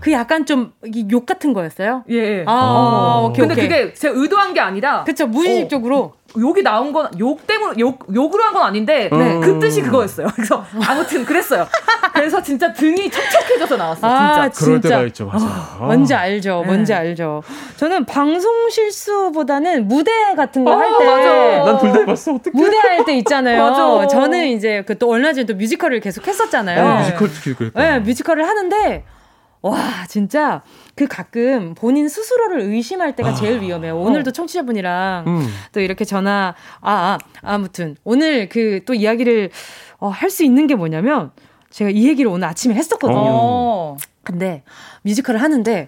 [0.01, 0.73] 그 약간 좀
[1.11, 2.05] 욕 같은 거였어요?
[2.11, 2.15] 예.
[2.41, 2.45] 예.
[2.47, 3.27] 아, 어.
[3.29, 3.69] 오케이, 근데 오케이.
[3.69, 5.05] 그게 제가 의도한 게 아니라.
[5.05, 6.15] 그쵸, 무의식적으로.
[6.37, 6.41] 어.
[6.41, 9.41] 욕이 나온 건 욕 때문에 욕 욕으로 한 건 아닌데 네.
[9.41, 10.27] 그 뜻이 그거였어요.
[10.37, 11.67] 그래서 아무튼 그랬어요.
[12.13, 14.07] 그래서 진짜 등이 촉촉해져서 나왔어.
[14.07, 14.65] 아, 진짜.
[14.67, 15.27] 그럴 때가 있죠.
[15.27, 15.47] 맞아.
[15.81, 16.61] 어, 뭔지 알죠.
[16.61, 16.67] 네.
[16.67, 17.43] 뭔지 알죠.
[17.77, 21.05] 저는 방송 실수보다는 무대 같은 거 할 때.
[21.65, 22.35] 난 둘 다 해봤어.
[22.35, 22.51] 어떡해.
[22.55, 23.63] 무대 할 때 있잖아요.
[23.71, 24.07] 맞아.
[24.09, 26.85] 저는 이제 그 또 얼마 전에 또 뮤지컬을 계속 했었잖아요.
[26.85, 26.99] 네.
[27.05, 29.05] 뮤지컬 특히 그랬 네, 뮤지컬을 하는데
[29.63, 29.79] 와
[30.09, 30.63] 진짜
[30.95, 33.35] 그 가끔 본인 스스로를 의심할 때가 아.
[33.35, 33.99] 제일 위험해요.
[33.99, 34.33] 오늘도 어.
[34.33, 35.49] 청취자분이랑 음.
[35.73, 39.51] 또 이렇게 전화 아, 아 아무튼 오늘 그 또 이야기를
[39.99, 41.31] 어, 할 수 있는 게 뭐냐면
[41.71, 43.19] 제가 이 얘기를 오늘 아침에 했었거든요.
[43.21, 43.97] 어.
[44.25, 44.63] 근데
[45.03, 45.87] 뮤지컬을 하는데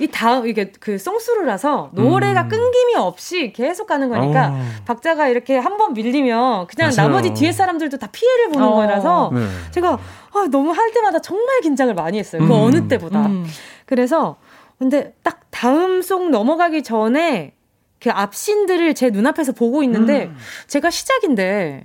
[0.00, 2.48] 이 다음 이게 그 song through라서 노래가 음.
[2.48, 4.60] 끊김이 없이 계속 가는 거니까 어.
[4.86, 7.08] 박자가 이렇게 한 번 밀리면 그냥 맞아요.
[7.08, 8.74] 나머지 뒤에 사람들도 다 피해를 보는 어.
[8.74, 9.46] 거라서 네.
[9.70, 9.92] 제가
[10.32, 12.42] 아, 너무 할 때마다 정말 긴장을 많이 했어요.
[12.42, 12.52] 그 음.
[12.52, 13.26] 어느 때보다.
[13.26, 13.46] 음.
[13.86, 14.36] 그래서
[14.78, 17.54] 근데 딱 다음 송 넘어가기 전에
[18.00, 20.36] 그 앞신들을 제 눈앞에서 보고 있는데 음.
[20.66, 21.84] 제가 시작인데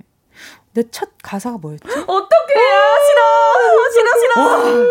[0.74, 1.82] 내 첫 가사가 뭐였지?
[1.84, 2.54] 어떡해!
[3.06, 3.90] 싫어!
[3.92, 4.86] 싫어, 싫어!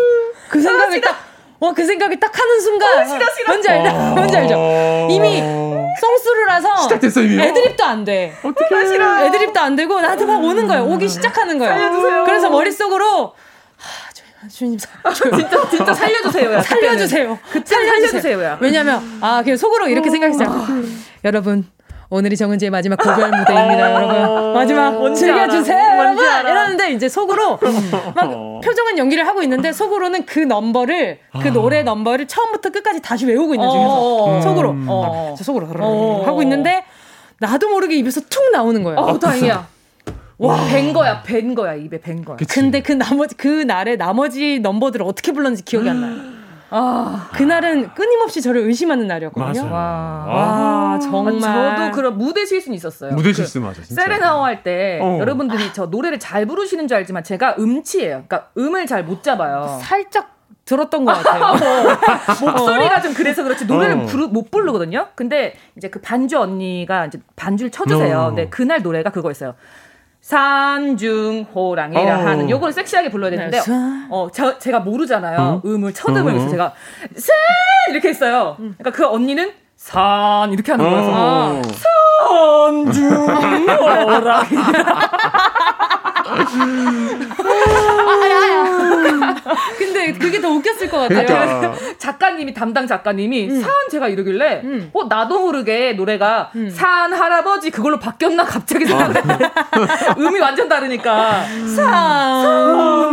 [0.50, 1.16] 그 생각이 딱,
[1.58, 2.98] 어, 그 생각이 딱 하는 순간.
[2.98, 3.46] 어, 싫어, 싫어.
[3.48, 3.90] 뭔지 알죠?
[3.96, 4.00] 어.
[4.14, 5.08] 뭔지 알죠?
[5.10, 5.40] 이미
[6.00, 6.76] 송수루라서.
[6.82, 7.42] 시작됐어, 이미.
[7.42, 8.34] 애드립도 안 돼.
[8.42, 8.86] 어떡해.
[8.88, 9.24] 싫어.
[9.26, 10.84] 애드립도 안 되고 나한테 막 오는 거예요.
[10.84, 11.72] 오기 시작하는 거예요.
[11.72, 12.24] 살려주세요.
[12.24, 13.34] 그래서 머릿속으로
[14.48, 16.62] 주님 진짜 진짜 살려주세요.
[16.62, 17.38] 살려주세요.
[17.52, 18.58] 그때 살려주세요.
[18.60, 20.12] 왜냐면 아 그냥 속으로 이렇게 어.
[20.12, 20.66] 생각했어요.
[21.24, 21.66] 여러분
[22.12, 24.52] 오늘이 정은지의 마지막 고별 무대입니다, 여러분.
[24.52, 26.24] 마지막 즐겨주세요, 여러분.
[26.24, 27.58] 이러는데 이제 속으로
[28.16, 31.52] 막 표정은 연기를 하고 있는데 속으로는 그 넘버를 그 아.
[31.52, 34.40] 노래 넘버를 처음부터 끝까지 다시 외우고 있는 중에서 어.
[34.40, 35.34] 속으로 어.
[35.40, 36.22] 속으로 어.
[36.26, 36.84] 하고 있는데
[37.38, 38.98] 나도 모르게 입에서 툭 나오는 거예요.
[38.98, 39.68] 어, 다행이야.
[40.40, 42.36] 와, 벤 거야, 벤 거야, 입에 벤 거야.
[42.36, 42.60] 그치.
[42.60, 46.16] 근데 그 나머지, 그 날에 나머지 넘버들을 어떻게 불렀는지 기억이 안 나요.
[46.72, 49.62] 아, 그날은 끊임없이 저를 의심하는 날이었거든요.
[49.64, 49.74] 맞아요.
[49.74, 50.24] 와,
[50.92, 51.40] 와, 정말.
[51.40, 53.12] 저도 그런 무대 실수는 있었어요.
[53.12, 54.02] 무대 실수 그 맞아, 진짜.
[54.02, 55.18] 세레나오 할때 어.
[55.20, 58.24] 여러분들이 저 노래를 잘 부르시는 줄 알지만 제가 음치예요.
[58.28, 59.78] 그러니까 음을 잘 못 잡아요.
[59.82, 61.42] 살짝 들었던 것 같아요.
[62.46, 64.06] 어, 목소리가 좀 그래서 그렇지 노래를 어.
[64.06, 65.08] 부르, 못 부르거든요.
[65.16, 68.16] 근데 이제 그 반주 언니가 이제 반주를 쳐주세요.
[68.20, 68.26] 어.
[68.28, 69.54] 근데 그날 노래가 그거였어요.
[70.20, 72.22] 산중 호랑이라 어.
[72.26, 73.72] 하는 요거를 섹시하게 불러야 되는데 네.
[74.10, 75.62] 어 저, 제가 모르잖아요 어?
[75.64, 76.48] 음을 쳐듬을 해서 어.
[76.48, 76.72] 제가
[77.16, 77.34] 산
[77.90, 81.62] 이렇게 했어요 그러니까 그 언니는 산 이렇게 하는 거라서 어.
[82.82, 84.56] 산중 호랑이
[89.78, 91.26] 근데 그게 더 웃겼을 것 같아요.
[91.26, 91.74] 그러니까.
[91.98, 93.60] 작가님이 담당 작가님이 음.
[93.60, 94.90] 산 제가 이러길래 음.
[94.92, 96.70] 어 나도 모르게 노래가 음.
[96.70, 99.50] 산 할아버지 그걸로 바뀌었나 갑자기 생각했는데 어.
[100.18, 101.44] 음이 완전 다르니까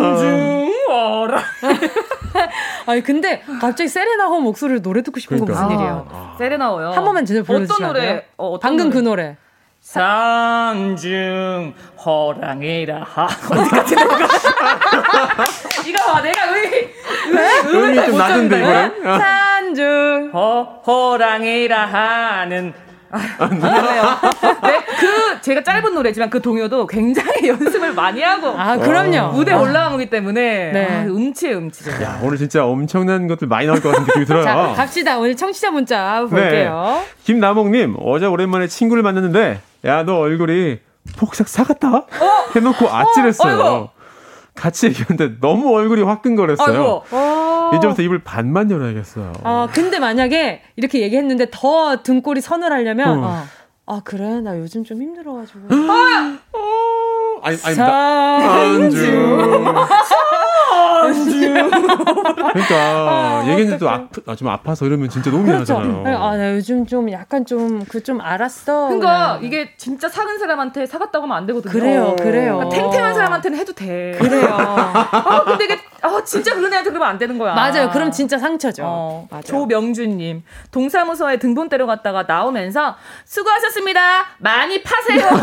[0.08, 1.44] 산중어라.
[2.88, 5.60] 아니 근데 갑자기 세레나 호 목소리를 노래 듣고 싶은 그러니까.
[5.60, 6.08] 건 무슨 일이에요?
[6.10, 6.92] 아, 세레나호요.
[6.92, 8.26] 한 번만 제대로 불러주시면 어떤 노래?
[8.38, 8.94] 어, 어떤 방금 노래?
[8.94, 9.38] 그 노래.
[9.88, 14.18] 산중 호랑이라 하 어디까지 내가
[15.88, 16.94] 이거 봐 내가 의,
[17.32, 22.74] 의, 음이 좀 낮은데 이거는 산중 호, 호랑이라 하는
[23.10, 24.04] 아, 그래요.
[24.64, 29.62] 네, 그 제가 짧은 노래지만 그 동요도 굉장히 연습을 많이 하고 아 그럼요 무대 어.
[29.62, 30.88] 올라오기 때문에 네.
[30.90, 31.90] 아, 음치 음치.
[32.04, 34.44] 야 오늘 진짜 엄청난 것들 많이 나올 것 같은 느낌이 들어요.
[34.44, 37.02] 자, 갑시다 오늘 청취자 문자 볼게요.
[37.02, 37.14] 네.
[37.24, 40.80] 김나몽님 어제 오랜만에 친구를 만났는데 야 너 얼굴이
[41.18, 42.06] 폭삭 사갔다 어?
[42.56, 43.62] 해놓고 아찔했어요.
[43.64, 43.92] 어,
[44.54, 47.04] 같이 얘기했는데 너무 얼굴이 화끈거렸어요.
[47.12, 47.72] 어.
[47.76, 49.34] 이제부터 입을 반만 열어야겠어요.
[49.44, 53.44] 아, 근데 만약에 이렇게 얘기했는데 더 등골이 선을 하려면, 어.
[53.86, 54.42] 아, 그래?
[54.42, 55.60] 나 요즘 좀 힘들어가지고.
[55.72, 56.38] 아!
[57.38, 57.42] 어.
[57.44, 59.76] 아니, 아니, 산중.
[60.98, 61.40] 안주.
[61.54, 65.80] 그러니까 아, 얘기했는데 또 아프, 아, 좀 아파서 이러면 진짜 너무 그렇죠.
[65.80, 66.18] 미안하잖아요.
[66.18, 68.88] 아, 나 요즘 좀 약간 좀 그좀 그 알았어.
[68.88, 69.44] 그러니까 그냥.
[69.44, 71.72] 이게 진짜 사는 사람한테 사갔다고 하면 안 되거든요.
[71.72, 72.58] 그래요, 그래요.
[72.58, 74.18] 그러니까 탱탱한 사람한테는 해도 돼.
[74.20, 74.48] 그래요.
[74.52, 77.54] 아, 근데 이게 아, 진짜 그런 애한테 그러면 안 되는 거야.
[77.54, 77.90] 맞아요.
[77.92, 78.84] 그럼 진짜 상처죠.
[78.86, 84.26] 어, 조명준님 동사무소에 등본 때려갔다가 나오면서 수고하셨습니다.
[84.40, 85.28] 많이 파세요.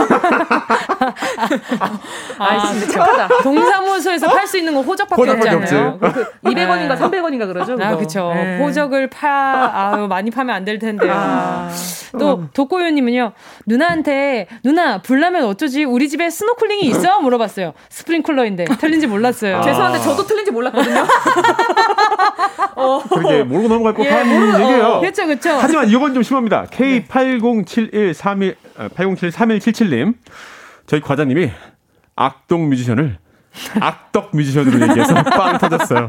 [2.39, 3.29] 아, 아, 진짜 착하다.
[3.43, 5.99] 동사무소에서 팔 수 있는 건 호적밖에 없지 않아요?
[6.01, 7.77] 그 200원인가 300원인가 그러죠?
[7.81, 8.33] 아, 그쵸.
[8.35, 8.59] 네.
[8.59, 11.13] 호적을 파, 아 많이 파면 안 될 텐데요.
[11.15, 11.71] 아.
[12.19, 13.33] 또, 독고요님은요,
[13.67, 15.83] 누나한테, 누나, 불나면 어쩌지?
[15.85, 17.21] 우리 집에 스노클링이 있어?
[17.21, 17.73] 물어봤어요.
[17.91, 18.67] 스프링클러인데.
[18.79, 19.59] 틀린지 몰랐어요.
[19.59, 19.63] 아.
[19.63, 21.05] 죄송한데, 저도 틀린지 몰랐거든요.
[22.77, 23.03] 어.
[23.09, 24.85] 그렇게 모르고 넘어갈 법한 예, 얘기예요.
[24.87, 25.01] 어.
[25.01, 25.51] 그렇죠, 그렇죠.
[25.61, 26.67] 하지만 이건 좀 심합니다.
[26.71, 28.55] K807131,
[28.97, 30.15] 80713177님.
[30.87, 31.51] 저희 과장님이
[32.17, 33.19] 악동 뮤지션을
[33.79, 36.09] 악덕 뮤지션으로 얘기해서 빵 터졌어요.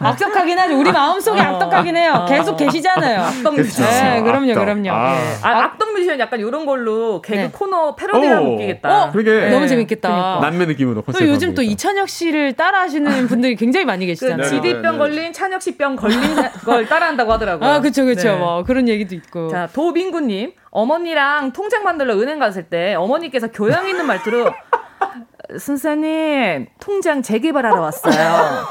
[0.00, 0.78] 악덕하긴 하죠.
[0.78, 1.44] 우리 마음속에 어.
[1.44, 2.24] 악덕하긴 해요.
[2.26, 3.20] 계속 계시잖아요.
[3.20, 3.86] 악덕 뮤지션.
[3.86, 4.64] 네, 그럼요, 악덕.
[4.64, 4.90] 그럼요.
[4.90, 5.12] 아.
[5.14, 5.34] 네.
[5.42, 7.50] 아, 악덕 뮤지션 약간 이런 걸로 개그 네.
[7.52, 9.04] 코너 패러디가 웃기겠다.
[9.04, 9.30] 어, 그러게.
[9.30, 9.50] 네.
[9.50, 10.08] 너무 재밌겠다.
[10.08, 10.40] 그러니까.
[10.40, 11.02] 남매 느낌으로.
[11.02, 14.38] 또 요즘 또 이찬혁 씨를 따라하시는 분들이 굉장히 많이 계시잖아요.
[14.38, 16.18] 그 지디병 걸린 찬혁 씨병 걸린
[16.64, 17.68] 걸 따라한다고 하더라고요.
[17.68, 18.38] 아, 그렇죠, 그렇죠.
[18.38, 19.48] 뭐 그런 얘기도 있고.
[19.48, 20.52] 자, 도민구님.
[20.70, 24.52] 어머니랑 통장 만들러 은행 갔을 때 어머니께서 교양 있는 말투로
[25.56, 28.66] 선생님, 통장 재개발하러 왔어요.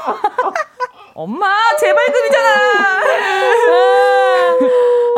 [1.14, 1.48] 엄마,
[1.80, 3.00] 재발급이잖아!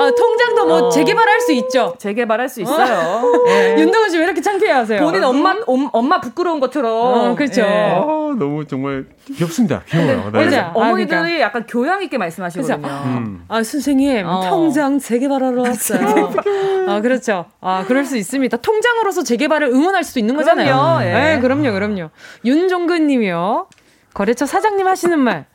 [0.00, 0.90] 아, 어, 통장도 뭐 어.
[0.90, 1.94] 재개발할 수 있죠.
[1.98, 2.98] 재개발할 수 있어요.
[2.98, 3.44] 어.
[3.46, 3.76] 네.
[3.78, 5.00] 윤동훈 씨 왜 이렇게 창피해하세요?
[5.02, 6.92] 본인 엄마 om, 엄마 부끄러운 것처럼.
[6.92, 7.62] 어, 그렇죠.
[7.62, 7.90] 네.
[7.94, 9.82] 어, 너무 정말 귀엽습니다.
[9.88, 10.30] 귀여워요.
[10.32, 10.44] 네.
[10.44, 10.60] 맞아.
[10.66, 11.40] 아, 어머니들이 아, 그러니까.
[11.44, 12.86] 약간 교양 있게 말씀하시거든요.
[12.86, 13.44] 음.
[13.48, 14.48] 아 선생님 어.
[14.48, 16.32] 통장 재개발하러 왔어요.
[16.88, 17.46] 아 그렇죠.
[17.60, 18.56] 아 그럴 수 있습니다.
[18.58, 20.66] 통장으로서 재개발을 응원할 수도 있는 거잖아요.
[20.74, 21.02] 그럼요.
[21.04, 21.12] 예.
[21.12, 22.10] 네, 그럼요, 그럼요.
[22.44, 23.66] 윤종근님이요.
[24.12, 25.46] 거래처 사장님 하시는 말.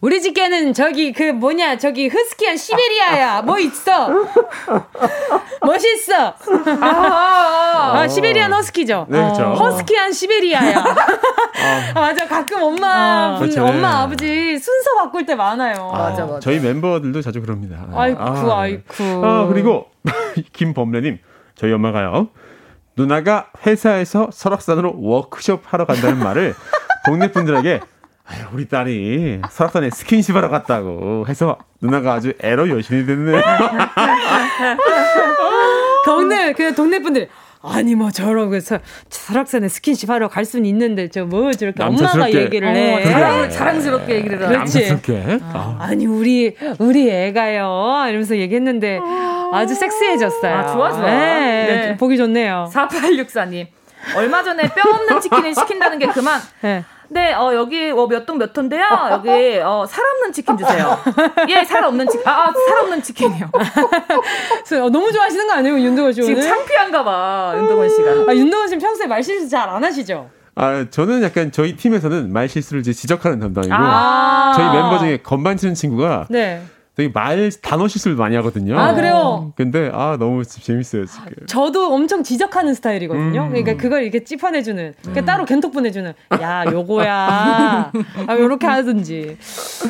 [0.00, 3.42] 우리 집게는 저기 그 뭐냐 저기 흐스키한 시베리아야.
[3.42, 4.08] 뭐 있어?
[5.60, 6.34] 멋있어.
[6.80, 9.06] 아, 아, 시베리안 허스키죠?
[9.10, 9.42] 네, 그렇죠.
[9.52, 10.78] 허스키한 시베리아야.
[11.94, 12.26] 아, 맞아.
[12.26, 13.66] 가끔 엄마 아, 분, 그렇죠.
[13.66, 15.90] 엄마 아버지 순서 바꿀 때 많아요.
[15.92, 16.40] 아, 맞아 맞아.
[16.40, 17.86] 저희 멤버들도 자주 그럽니다.
[17.92, 19.04] 아이쿠 아, 아이쿠.
[19.22, 19.90] 아 그리고
[20.54, 21.18] 김범래님
[21.56, 22.28] 저희 엄마가요.
[22.96, 26.54] 누나가 회사에서 설악산으로 워크숍 하러 간다는 말을
[27.04, 27.80] 동네 분들에게
[28.30, 33.40] 아유, 우리 딸이 설악산에 스킨십 하러 갔다고 해서 누나가 아주 애로 열심히 됐네요.
[36.04, 37.28] 동네, 그냥 동네 분들.
[37.62, 38.78] 아니 뭐 저러고 서
[39.10, 42.94] 설악산에 스킨십 하러 갈 수는 있는데 저 뭐 저렇게 엄마가 얘기를 해.
[42.94, 44.96] 어, 자랑, 자랑스럽게 얘기를 해 그렇지.
[45.52, 45.76] 아.
[45.78, 48.06] 아니 우리 우리 애가요.
[48.08, 48.98] 이러면서 얘기했는데
[49.52, 50.54] 아주 섹시해졌어요.
[50.56, 51.02] 아 좋아 좋아.
[51.04, 51.96] 네, 네.
[51.98, 52.70] 보기 좋네요.
[52.72, 53.66] 4864님
[54.16, 56.40] 얼마 전에 뼈 없는 치킨을 시킨다는 게 그만.
[56.62, 56.82] 네.
[57.12, 58.82] 네, 어, 여기 어, 몇동 몇 톤데요.
[59.10, 60.96] 여기 어, 살 없는 치킨 주세요.
[61.48, 62.26] 예, 살 없는 치킨.
[62.26, 63.50] 아, 아, 살 없는 치킨이요.
[63.52, 66.22] 어, 너무 좋아하시는 거 아니에요, 윤동원 씨?
[66.22, 68.10] 지금 창피한가 봐, 윤동원 씨가.
[68.30, 70.30] 아, 윤동원 씨는 평소에 말 실수 잘 안 하시죠?
[70.54, 75.56] 아, 저는 약간 저희 팀에서는 말 실수를 이제 지적하는 담당이고 아~ 저희 멤버 중에 건반
[75.56, 76.62] 치는 친구가 네.
[77.00, 78.78] 되게 말 단어 실수를 많이 하거든요.
[78.78, 79.52] 아 그래요?
[79.56, 81.46] 근데 아 너무 재밌어요 지금.
[81.46, 83.44] 저도 엄청 지적하는 스타일이거든요.
[83.44, 83.48] 음.
[83.48, 85.24] 그러니까 그걸 이렇게 찝어내주는, 음.
[85.24, 86.12] 따로 겐톡 보내주는.
[86.42, 87.92] 야 요거야.
[88.28, 89.38] 아 요렇게 하든지.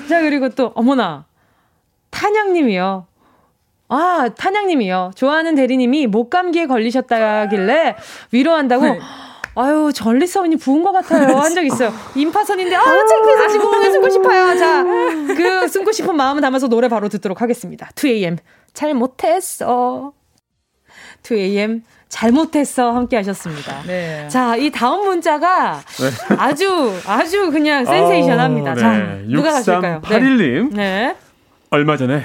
[0.08, 1.24] 자 그리고 또 어머나
[2.10, 3.06] 탄양님이요.
[3.88, 5.10] 아 탄양님이요.
[5.16, 7.96] 좋아하는 대리님이 목감기에 걸리셨다길래
[8.30, 8.84] 위로한다고.
[9.56, 9.60] 네.
[9.62, 11.92] 아유 전립선이 부은 것 같아요 한 적 있어요.
[12.14, 14.56] 임파선인데 아 창피해서 지금 숨고 싶어요.
[14.58, 17.88] 자그 숨고 싶은 마음을 담아서 노래 바로 듣도록 하겠습니다.
[17.94, 18.38] 2AM
[18.72, 20.12] 잘 못했어.
[21.22, 23.82] 2AM 잘못했어 함께 하셨습니다.
[23.86, 24.26] 네.
[24.28, 26.36] 자, 이 다음 문자가 네.
[26.36, 28.70] 아주 아주 그냥 센세이션합니다.
[28.72, 28.80] 어, 네.
[28.80, 30.00] 자, 누가 가실까요?
[30.02, 30.74] 81님.
[30.74, 31.14] 네.
[31.70, 32.22] 얼마 전에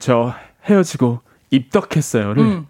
[0.00, 0.34] 저
[0.68, 2.66] 헤어지고 입덕했어요를 음.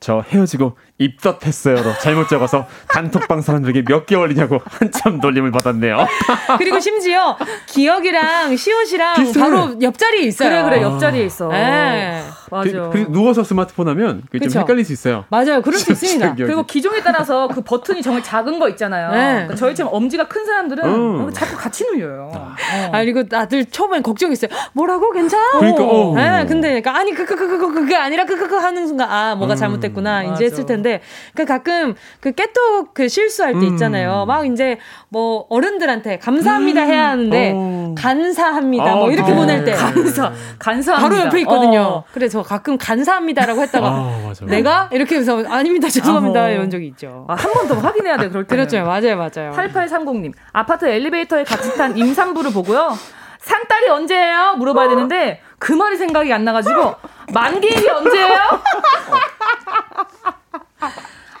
[0.00, 6.06] 저 헤어지고 입덧했어요로 잘못 적어서 단톡방 사람들에게 몇 개월이냐고 한참 놀림을 받았네요.
[6.58, 7.36] 그리고 심지어
[7.66, 9.40] 기억이랑 시옷이랑 비슷해.
[9.40, 10.48] 바로 옆자리에 있어요.
[10.50, 11.48] 그래 그래 옆자리에 있어.
[11.48, 12.24] 네.
[12.50, 12.70] 맞아.
[12.70, 15.24] 그, 그 누워서 스마트폰 하면 그게 좀 헷갈릴 수 있어요.
[15.28, 15.62] 맞아요.
[15.62, 16.34] 그럴 수 있습니다.
[16.34, 19.10] 그리고 기종에 따라서 그 버튼이 정말 작은 거 있잖아요.
[19.12, 19.32] 네.
[19.34, 21.30] 그러니까 저희처럼 엄지가 큰 사람들은 음.
[21.32, 22.30] 자꾸 같이 눌려요.
[22.34, 22.56] 아,
[22.88, 22.90] 어.
[22.92, 24.50] 그리고 다들 처음엔 걱정했어요.
[24.72, 25.58] 뭐라고 괜찮아?
[25.58, 26.14] 그러니까 어.
[26.16, 26.46] 네.
[26.46, 29.56] 근데 그러니까 아니 그그그그 그게 아니라 그그그 하는 순간 아 뭐가 음.
[29.56, 30.87] 잘못됐구나 이제 했을 텐데.
[30.88, 31.00] 있는데
[31.34, 33.72] 그 가끔 그 깨톡 그 실수할 때 음.
[33.72, 34.24] 있잖아요.
[34.26, 34.78] 막 이제
[35.10, 37.94] 뭐 어른들한테 감사합니다 해야 하는데 어.
[37.96, 39.36] 감사합니다 뭐 아, 이렇게 네.
[39.36, 41.08] 보낼 때 감사 감사합니다.
[41.08, 41.80] 바로 옆에 있거든요.
[41.82, 42.04] 어.
[42.12, 47.26] 그래서 가끔 감사합니다라고 했다가 아, 내가 이렇게 해서 아닙니다 죄송합니다 아, 이런 적이 있죠.
[47.28, 48.54] 아, 한 번 더 확인해야 돼 그럴 때.
[48.56, 49.52] 그렇죠 맞아요 맞아요.
[49.52, 52.96] 8830님 아파트 엘리베이터에 같이 탄 임산부를 보고요.
[53.40, 54.54] 산딸이 언제예요?
[54.58, 56.94] 물어봐야 되는데 그 말이 생각이 안 나가지고
[57.32, 58.36] 만기일이 언제예요?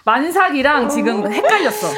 [0.04, 1.88] 만삭이랑 지금 헷갈렸어.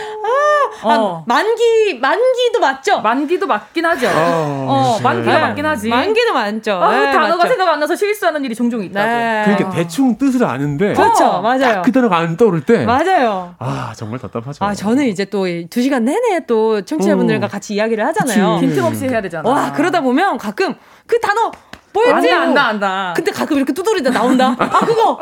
[0.83, 1.25] 아, 어.
[1.27, 3.01] 만기 만기도 맞죠?
[3.01, 4.09] 만기도 맞긴 하죠.
[4.09, 5.41] 어, 어 만기가 네.
[5.41, 5.89] 맞긴 하지.
[5.89, 6.73] 만기도 맞죠.
[6.73, 7.49] 아, 네, 단어가 맞죠.
[7.49, 9.07] 생각 안 나서 실수하는 일이 종종 있다고.
[9.07, 9.43] 네.
[9.45, 11.83] 그러니까 대충 뜻을 아는데 그렇죠, 어, 맞아요.
[11.85, 13.55] 그 단어가 안 떠오를 때 맞아요.
[13.59, 14.65] 아 정말 답답하죠.
[14.65, 17.49] 아 저는 이제 또 두 시간 내내 또 청취자분들과 어.
[17.49, 18.59] 같이 이야기를 하잖아요.
[18.61, 19.49] 빈틈없이 해야 되잖아.
[19.49, 20.75] 와 그러다 보면 가끔
[21.07, 21.53] 그 단어
[21.93, 22.31] 뭐였지?
[22.31, 23.13] 안다, 안다, 안다.
[23.17, 24.55] 근데 가끔 이렇게 두드리다 나온다.
[24.59, 25.19] 아, 그거!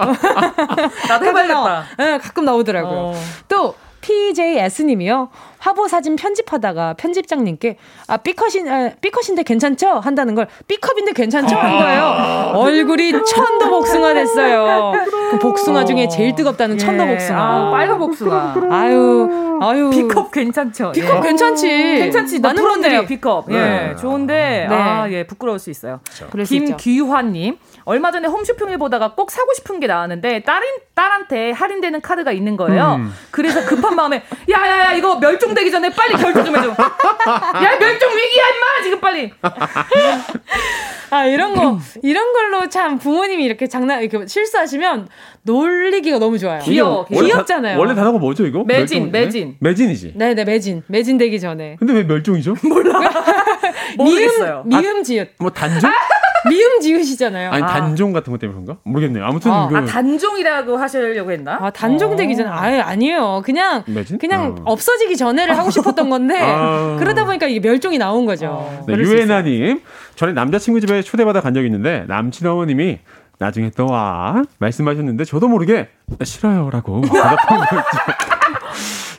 [1.08, 1.84] 나도 해봐야겠다.
[1.98, 2.98] 예, 네, 가끔 나오더라고요.
[2.98, 3.14] 어.
[3.48, 5.28] 또, PJS님이요.
[5.58, 9.88] 화보 사진 편집하다가 편집장님께 아 B컷인 아, B컷인데 괜찮죠?
[9.98, 11.56] 한다는 걸 B컵인데 괜찮죠?
[11.56, 12.52] 한 거예요.
[12.54, 14.92] 얼굴이 천도 복숭아 됐어요.
[15.30, 16.78] 그 복숭아 중에 제일 뜨겁다는 예.
[16.78, 17.38] 천도 복숭아.
[17.40, 18.54] 아, 빨간 복숭아.
[18.70, 20.92] 아유 아유 B컵 괜찮죠?
[20.92, 21.20] B컵 예.
[21.28, 21.66] 괜찮지.
[21.68, 22.40] 괜찮지.
[22.40, 23.50] 많은 건데요 B컵.
[23.50, 23.96] 예, 네.
[23.96, 24.74] 좋은데 네.
[24.74, 26.00] 아예 부끄러울 수 있어요.
[26.30, 26.54] 그렇죠.
[26.54, 27.58] 김귀환님.
[27.84, 32.96] 얼마 전에 홈쇼핑을 보다가 꼭 사고 싶은 게 나왔는데 딸인 딸한테 할인되는 카드가 있는 거예요.
[32.98, 33.12] 음.
[33.30, 36.68] 그래서 급한 마음에 야야야 이거 멸종 되기 전에 빨리 결제 좀 해줘.
[36.70, 39.32] 야 멸종 위기야 임마 지금 빨리.
[41.10, 45.08] 아 이런 거 이런 걸로 참 부모님이 이렇게 장난 이렇게 실수하시면
[45.42, 46.60] 놀리기가 너무 좋아요.
[46.62, 47.06] 귀여워.
[47.06, 47.78] 귀엽잖아요.
[47.78, 48.64] 원래 단 어가 뭐죠 이거?
[48.64, 49.56] 매진 매진.
[49.60, 50.12] 매진이지.
[50.16, 51.76] 네네 매진 매진되기 전에.
[51.78, 52.56] 근데 왜 멸종이죠?
[52.62, 53.00] 몰라.
[53.98, 55.34] 미음 미음 지읒.
[55.38, 55.90] 뭐 단종?
[56.48, 57.50] 미음 지으시잖아요.
[57.50, 57.66] 아니, 아.
[57.66, 58.80] 단종 같은 것 때문에 그런가?
[58.84, 59.24] 모르겠네요.
[59.24, 59.50] 아무튼.
[59.50, 59.68] 어.
[59.68, 59.76] 그...
[59.76, 61.58] 아, 단종이라고 하시려고 했나?
[61.60, 63.42] 아, 단종 되기 전, 아 아니에요.
[63.44, 64.18] 그냥, 매진?
[64.18, 64.72] 그냥 어.
[64.72, 66.96] 없어지기 전에를 하고 싶었던 건데, 아.
[66.98, 68.46] 그러다 보니까 이게 멸종이 나온 거죠.
[68.50, 68.84] 어.
[68.86, 69.80] 네, 유에나님,
[70.14, 72.98] 전에 남자친구 집에 초대받아 간 적이 있는데, 남친 어머님이
[73.38, 74.42] 나중에 또 와.
[74.58, 75.88] 말씀하셨는데, 저도 모르게,
[76.22, 78.27] 싫어요라고 대답한 거였죠.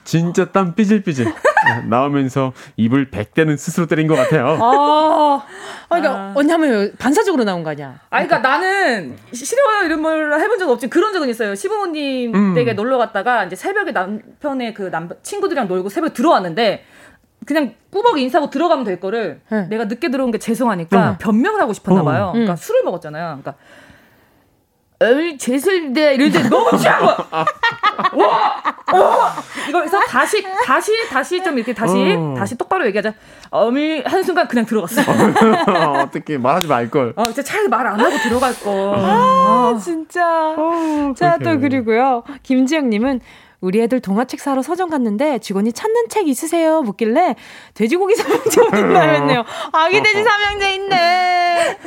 [0.10, 1.32] 진짜 땀 삐질삐질.
[1.88, 4.58] 나오면서 입을 백대는 스스로 때린 것 같아요.
[4.60, 5.46] 아,
[5.88, 6.34] 그러니까 아.
[6.36, 8.00] 언냐면 반사적으로 나온 거 아니야?
[8.10, 10.90] 아, 그러니까 나는 싫어요 이런 말 해본 적 없지.
[10.90, 11.54] 그런 적은 있어요.
[11.54, 12.54] 시부모님 음.
[12.56, 16.86] 댁에 놀러 갔다가 이제 새벽에 남편의 그 남, 친구들이랑 놀고 새벽에 들어왔는데
[17.46, 19.68] 그냥 꾸벅 인사하고 들어가면 될 거를 네.
[19.68, 21.16] 내가 늦게 들어온 게 죄송하니까 음.
[21.20, 22.04] 변명을 하고 싶었나 어.
[22.04, 22.30] 봐요.
[22.32, 22.56] 그러니까 음.
[22.56, 23.26] 술을 먹었잖아요.
[23.26, 23.56] 그러니까
[25.02, 27.16] 에이, 죄송인데, 이럴 때 너무 취한 거야.
[28.14, 28.64] 와!
[28.94, 29.34] 와!
[29.70, 32.34] 이거에서 다시, 다시, 다시 좀 이렇게 다시, 어.
[32.38, 33.14] 다시 똑바로 얘기하자.
[33.50, 35.02] 어미, 한 순간 그냥 들어갔어.
[36.04, 37.14] 어떻게 말하지 말 걸.
[37.16, 38.94] 어, 진짜 차라리 말 안 하고 들어갈 걸.
[38.96, 40.56] 아, 진짜.
[40.58, 42.24] 어, 자, 또 그리고요.
[42.44, 43.22] 김지영님은
[43.62, 46.82] 우리 애들 동화책 사러 서점 갔는데 직원이 찾는 책 있으세요?
[46.82, 47.36] 묻길래
[47.74, 49.44] 돼지고기 삼형제 어딨나 했네요.
[49.74, 51.78] 아기 돼지 삼형제 있네.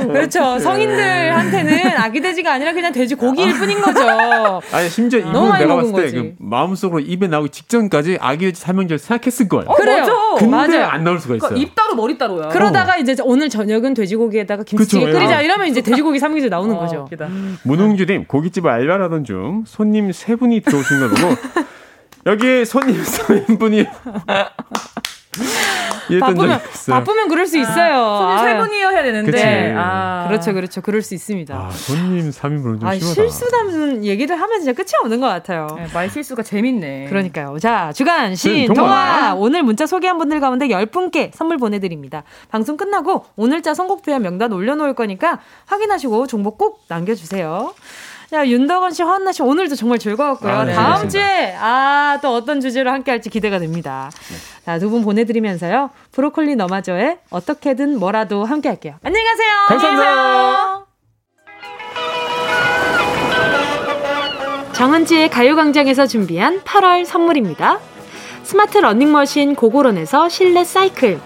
[0.10, 0.58] 그렇죠.
[0.58, 4.00] 성인들한테는 아기 돼지가 아니라 그냥 돼지 고기일 뿐인 거죠.
[4.72, 9.48] 아니 심지어 이분 내가 봤을 때 그 마음속으로 입에 나오기 직전까지 아기 돼지 삼형제를 생각했을
[9.48, 9.66] 거예요.
[9.70, 10.04] 어, 그래요.
[10.36, 10.86] 근데 맞아요.
[10.86, 11.48] 안 나올 수가 있어요.
[11.50, 12.48] 그러니까 입 따로 머리 따로야.
[12.48, 12.98] 그러다가 어.
[12.98, 15.40] 이제 오늘 저녁은 돼지고기에다가 김치찌개 그쵸, 끓이자 아.
[15.42, 17.08] 이러면 이제 돼지고기 삼형제 나오는 어, 거죠.
[17.62, 21.36] 문웅주님 고깃집 알바라던 중 손님 세 분이 들어오신 걸 보고
[22.26, 23.88] 여기 손님 3인분이
[26.20, 28.04] 바쁘면 바쁘면 그럴 수 있어요.
[28.04, 29.74] 아, 손님 세 분이요 해야 되는데.
[29.76, 30.24] 아.
[30.28, 30.80] 그렇죠, 그렇죠.
[30.80, 31.54] 그럴 수 있습니다.
[31.54, 33.14] 아, 손님 3인분은 좀 아, 심하다.
[33.14, 35.68] 실수 담는 얘기를 하면 진짜 끝이 없는 것 같아요.
[35.76, 37.06] 네, 말 실수가 재밌네.
[37.08, 37.58] 그러니까요.
[37.60, 42.24] 자, 주간 신 음, 동화 오늘 문자 소개한 분들 가운데 10분께 선물 보내드립니다.
[42.50, 47.72] 방송 끝나고 오늘자 선곡표에 명단 올려놓을 거니까 확인하시고 정보 꼭 남겨주세요.
[48.30, 50.52] 자, 윤덕원 씨, 허한나 씨, 오늘도 정말 즐거웠고요.
[50.52, 54.08] 아, 네, 다음 주에, 아, 또 어떤 주제로 함께 할지 기대가 됩니다.
[54.30, 54.36] 네.
[54.64, 55.90] 자, 두 분 보내 드리면서요.
[56.12, 58.94] 브로콜리 너마저의 어떻게든 뭐라도 함께 할게요.
[59.02, 59.50] 안녕히 가세요.
[59.68, 60.86] 감사합니다.
[64.74, 67.80] 정은지의 가요광장에서 준비한 8월 선물입니다.
[68.44, 71.20] 스마트 러닝머신 고고론에서 실내 사이클.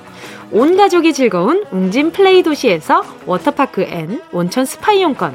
[0.52, 5.34] 온 가족이 즐거운 웅진 플레이 도시에서 워터파크 and 온천 스파 이용권.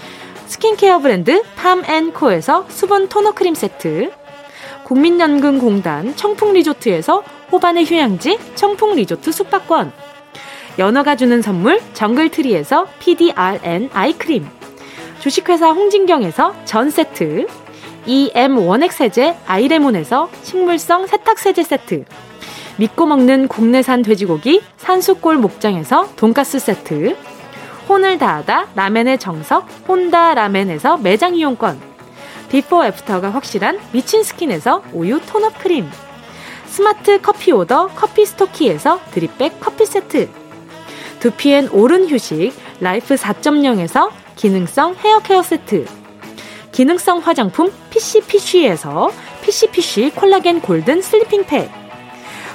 [0.51, 4.11] 스킨케어 브랜드 팜앤코에서 수분 토너 크림 세트,
[4.83, 7.23] 국민연금공단 청풍리조트에서
[7.53, 9.93] 호반의 휴양지 청풍리조트 숙박권,
[10.77, 14.45] 연어가 주는 선물 정글트리에서 PDRN 아이크림,
[15.21, 17.47] 주식회사 홍진경에서 전 세트,
[18.05, 22.03] EM 원액 세제 아이레몬에서 식물성 세탁 세제 세트,
[22.75, 27.15] 믿고 먹는 국내산 돼지고기 산수골 목장에서 돈가스 세트,
[27.87, 31.79] 혼을 다하다 라멘의 정석 혼다 라멘에서 매장 이용권.
[32.49, 35.89] 비포 애프터가 확실한 미친 스킨에서 우유 tone up 크림.
[36.65, 40.29] 스마트 커피 오더 커피 스토키에서 drip bag 커피 세트.
[41.19, 45.85] 두피엔 옳은 휴식 라이프 4.0에서 기능성 헤어 케어 세트.
[46.71, 49.11] 기능성 화장품 PCPC에서
[49.41, 51.69] PCPC 콜라겐 골든 슬리핑 팩.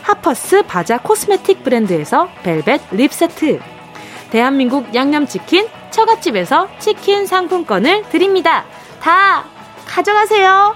[0.03, 3.61] 하퍼스 바자 코스메틱 브랜드에서 벨벳 립 세트
[4.31, 8.65] 대한민국 양념치킨 처갓집에서 치킨 상품권을 드립니다.
[9.01, 9.45] 다
[9.87, 10.75] 가져가세요.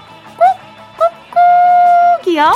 [0.97, 1.03] 꾹
[2.23, 2.51] 꾹꾹이요.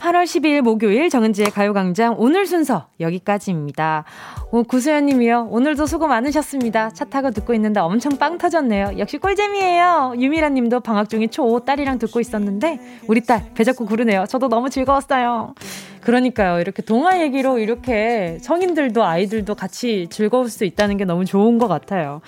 [0.00, 4.04] 8월 12일 목요일 정은지의 가요광장 오늘 순서 여기까지입니다.
[4.50, 5.48] 오, 구수연 님이요.
[5.50, 6.90] 오늘도 수고 많으셨습니다.
[6.90, 8.92] 차 타고 듣고 있는데 엄청 빵 터졌네요.
[8.98, 10.14] 역시 꿀잼이에요.
[10.18, 14.24] 유미라 님도 방학 중에 초 딸이랑 듣고 있었는데 우리 딸 배 잡고 구르네요.
[14.26, 15.54] 저도 너무 즐거웠어요.
[16.02, 16.60] 그러니까요.
[16.60, 22.20] 이렇게 동화 얘기로 이렇게 성인들도 아이들도 같이 즐거울 수 있다는 게 너무 좋은 것 같아요.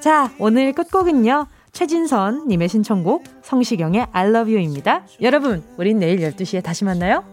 [0.00, 1.46] 자, 오늘 끝곡은요.
[1.72, 5.04] 최진선 님의 신청곡 성시경의 I love you입니다.
[5.20, 7.24] 여러분, 우린 내일 12시에 다시 만나요.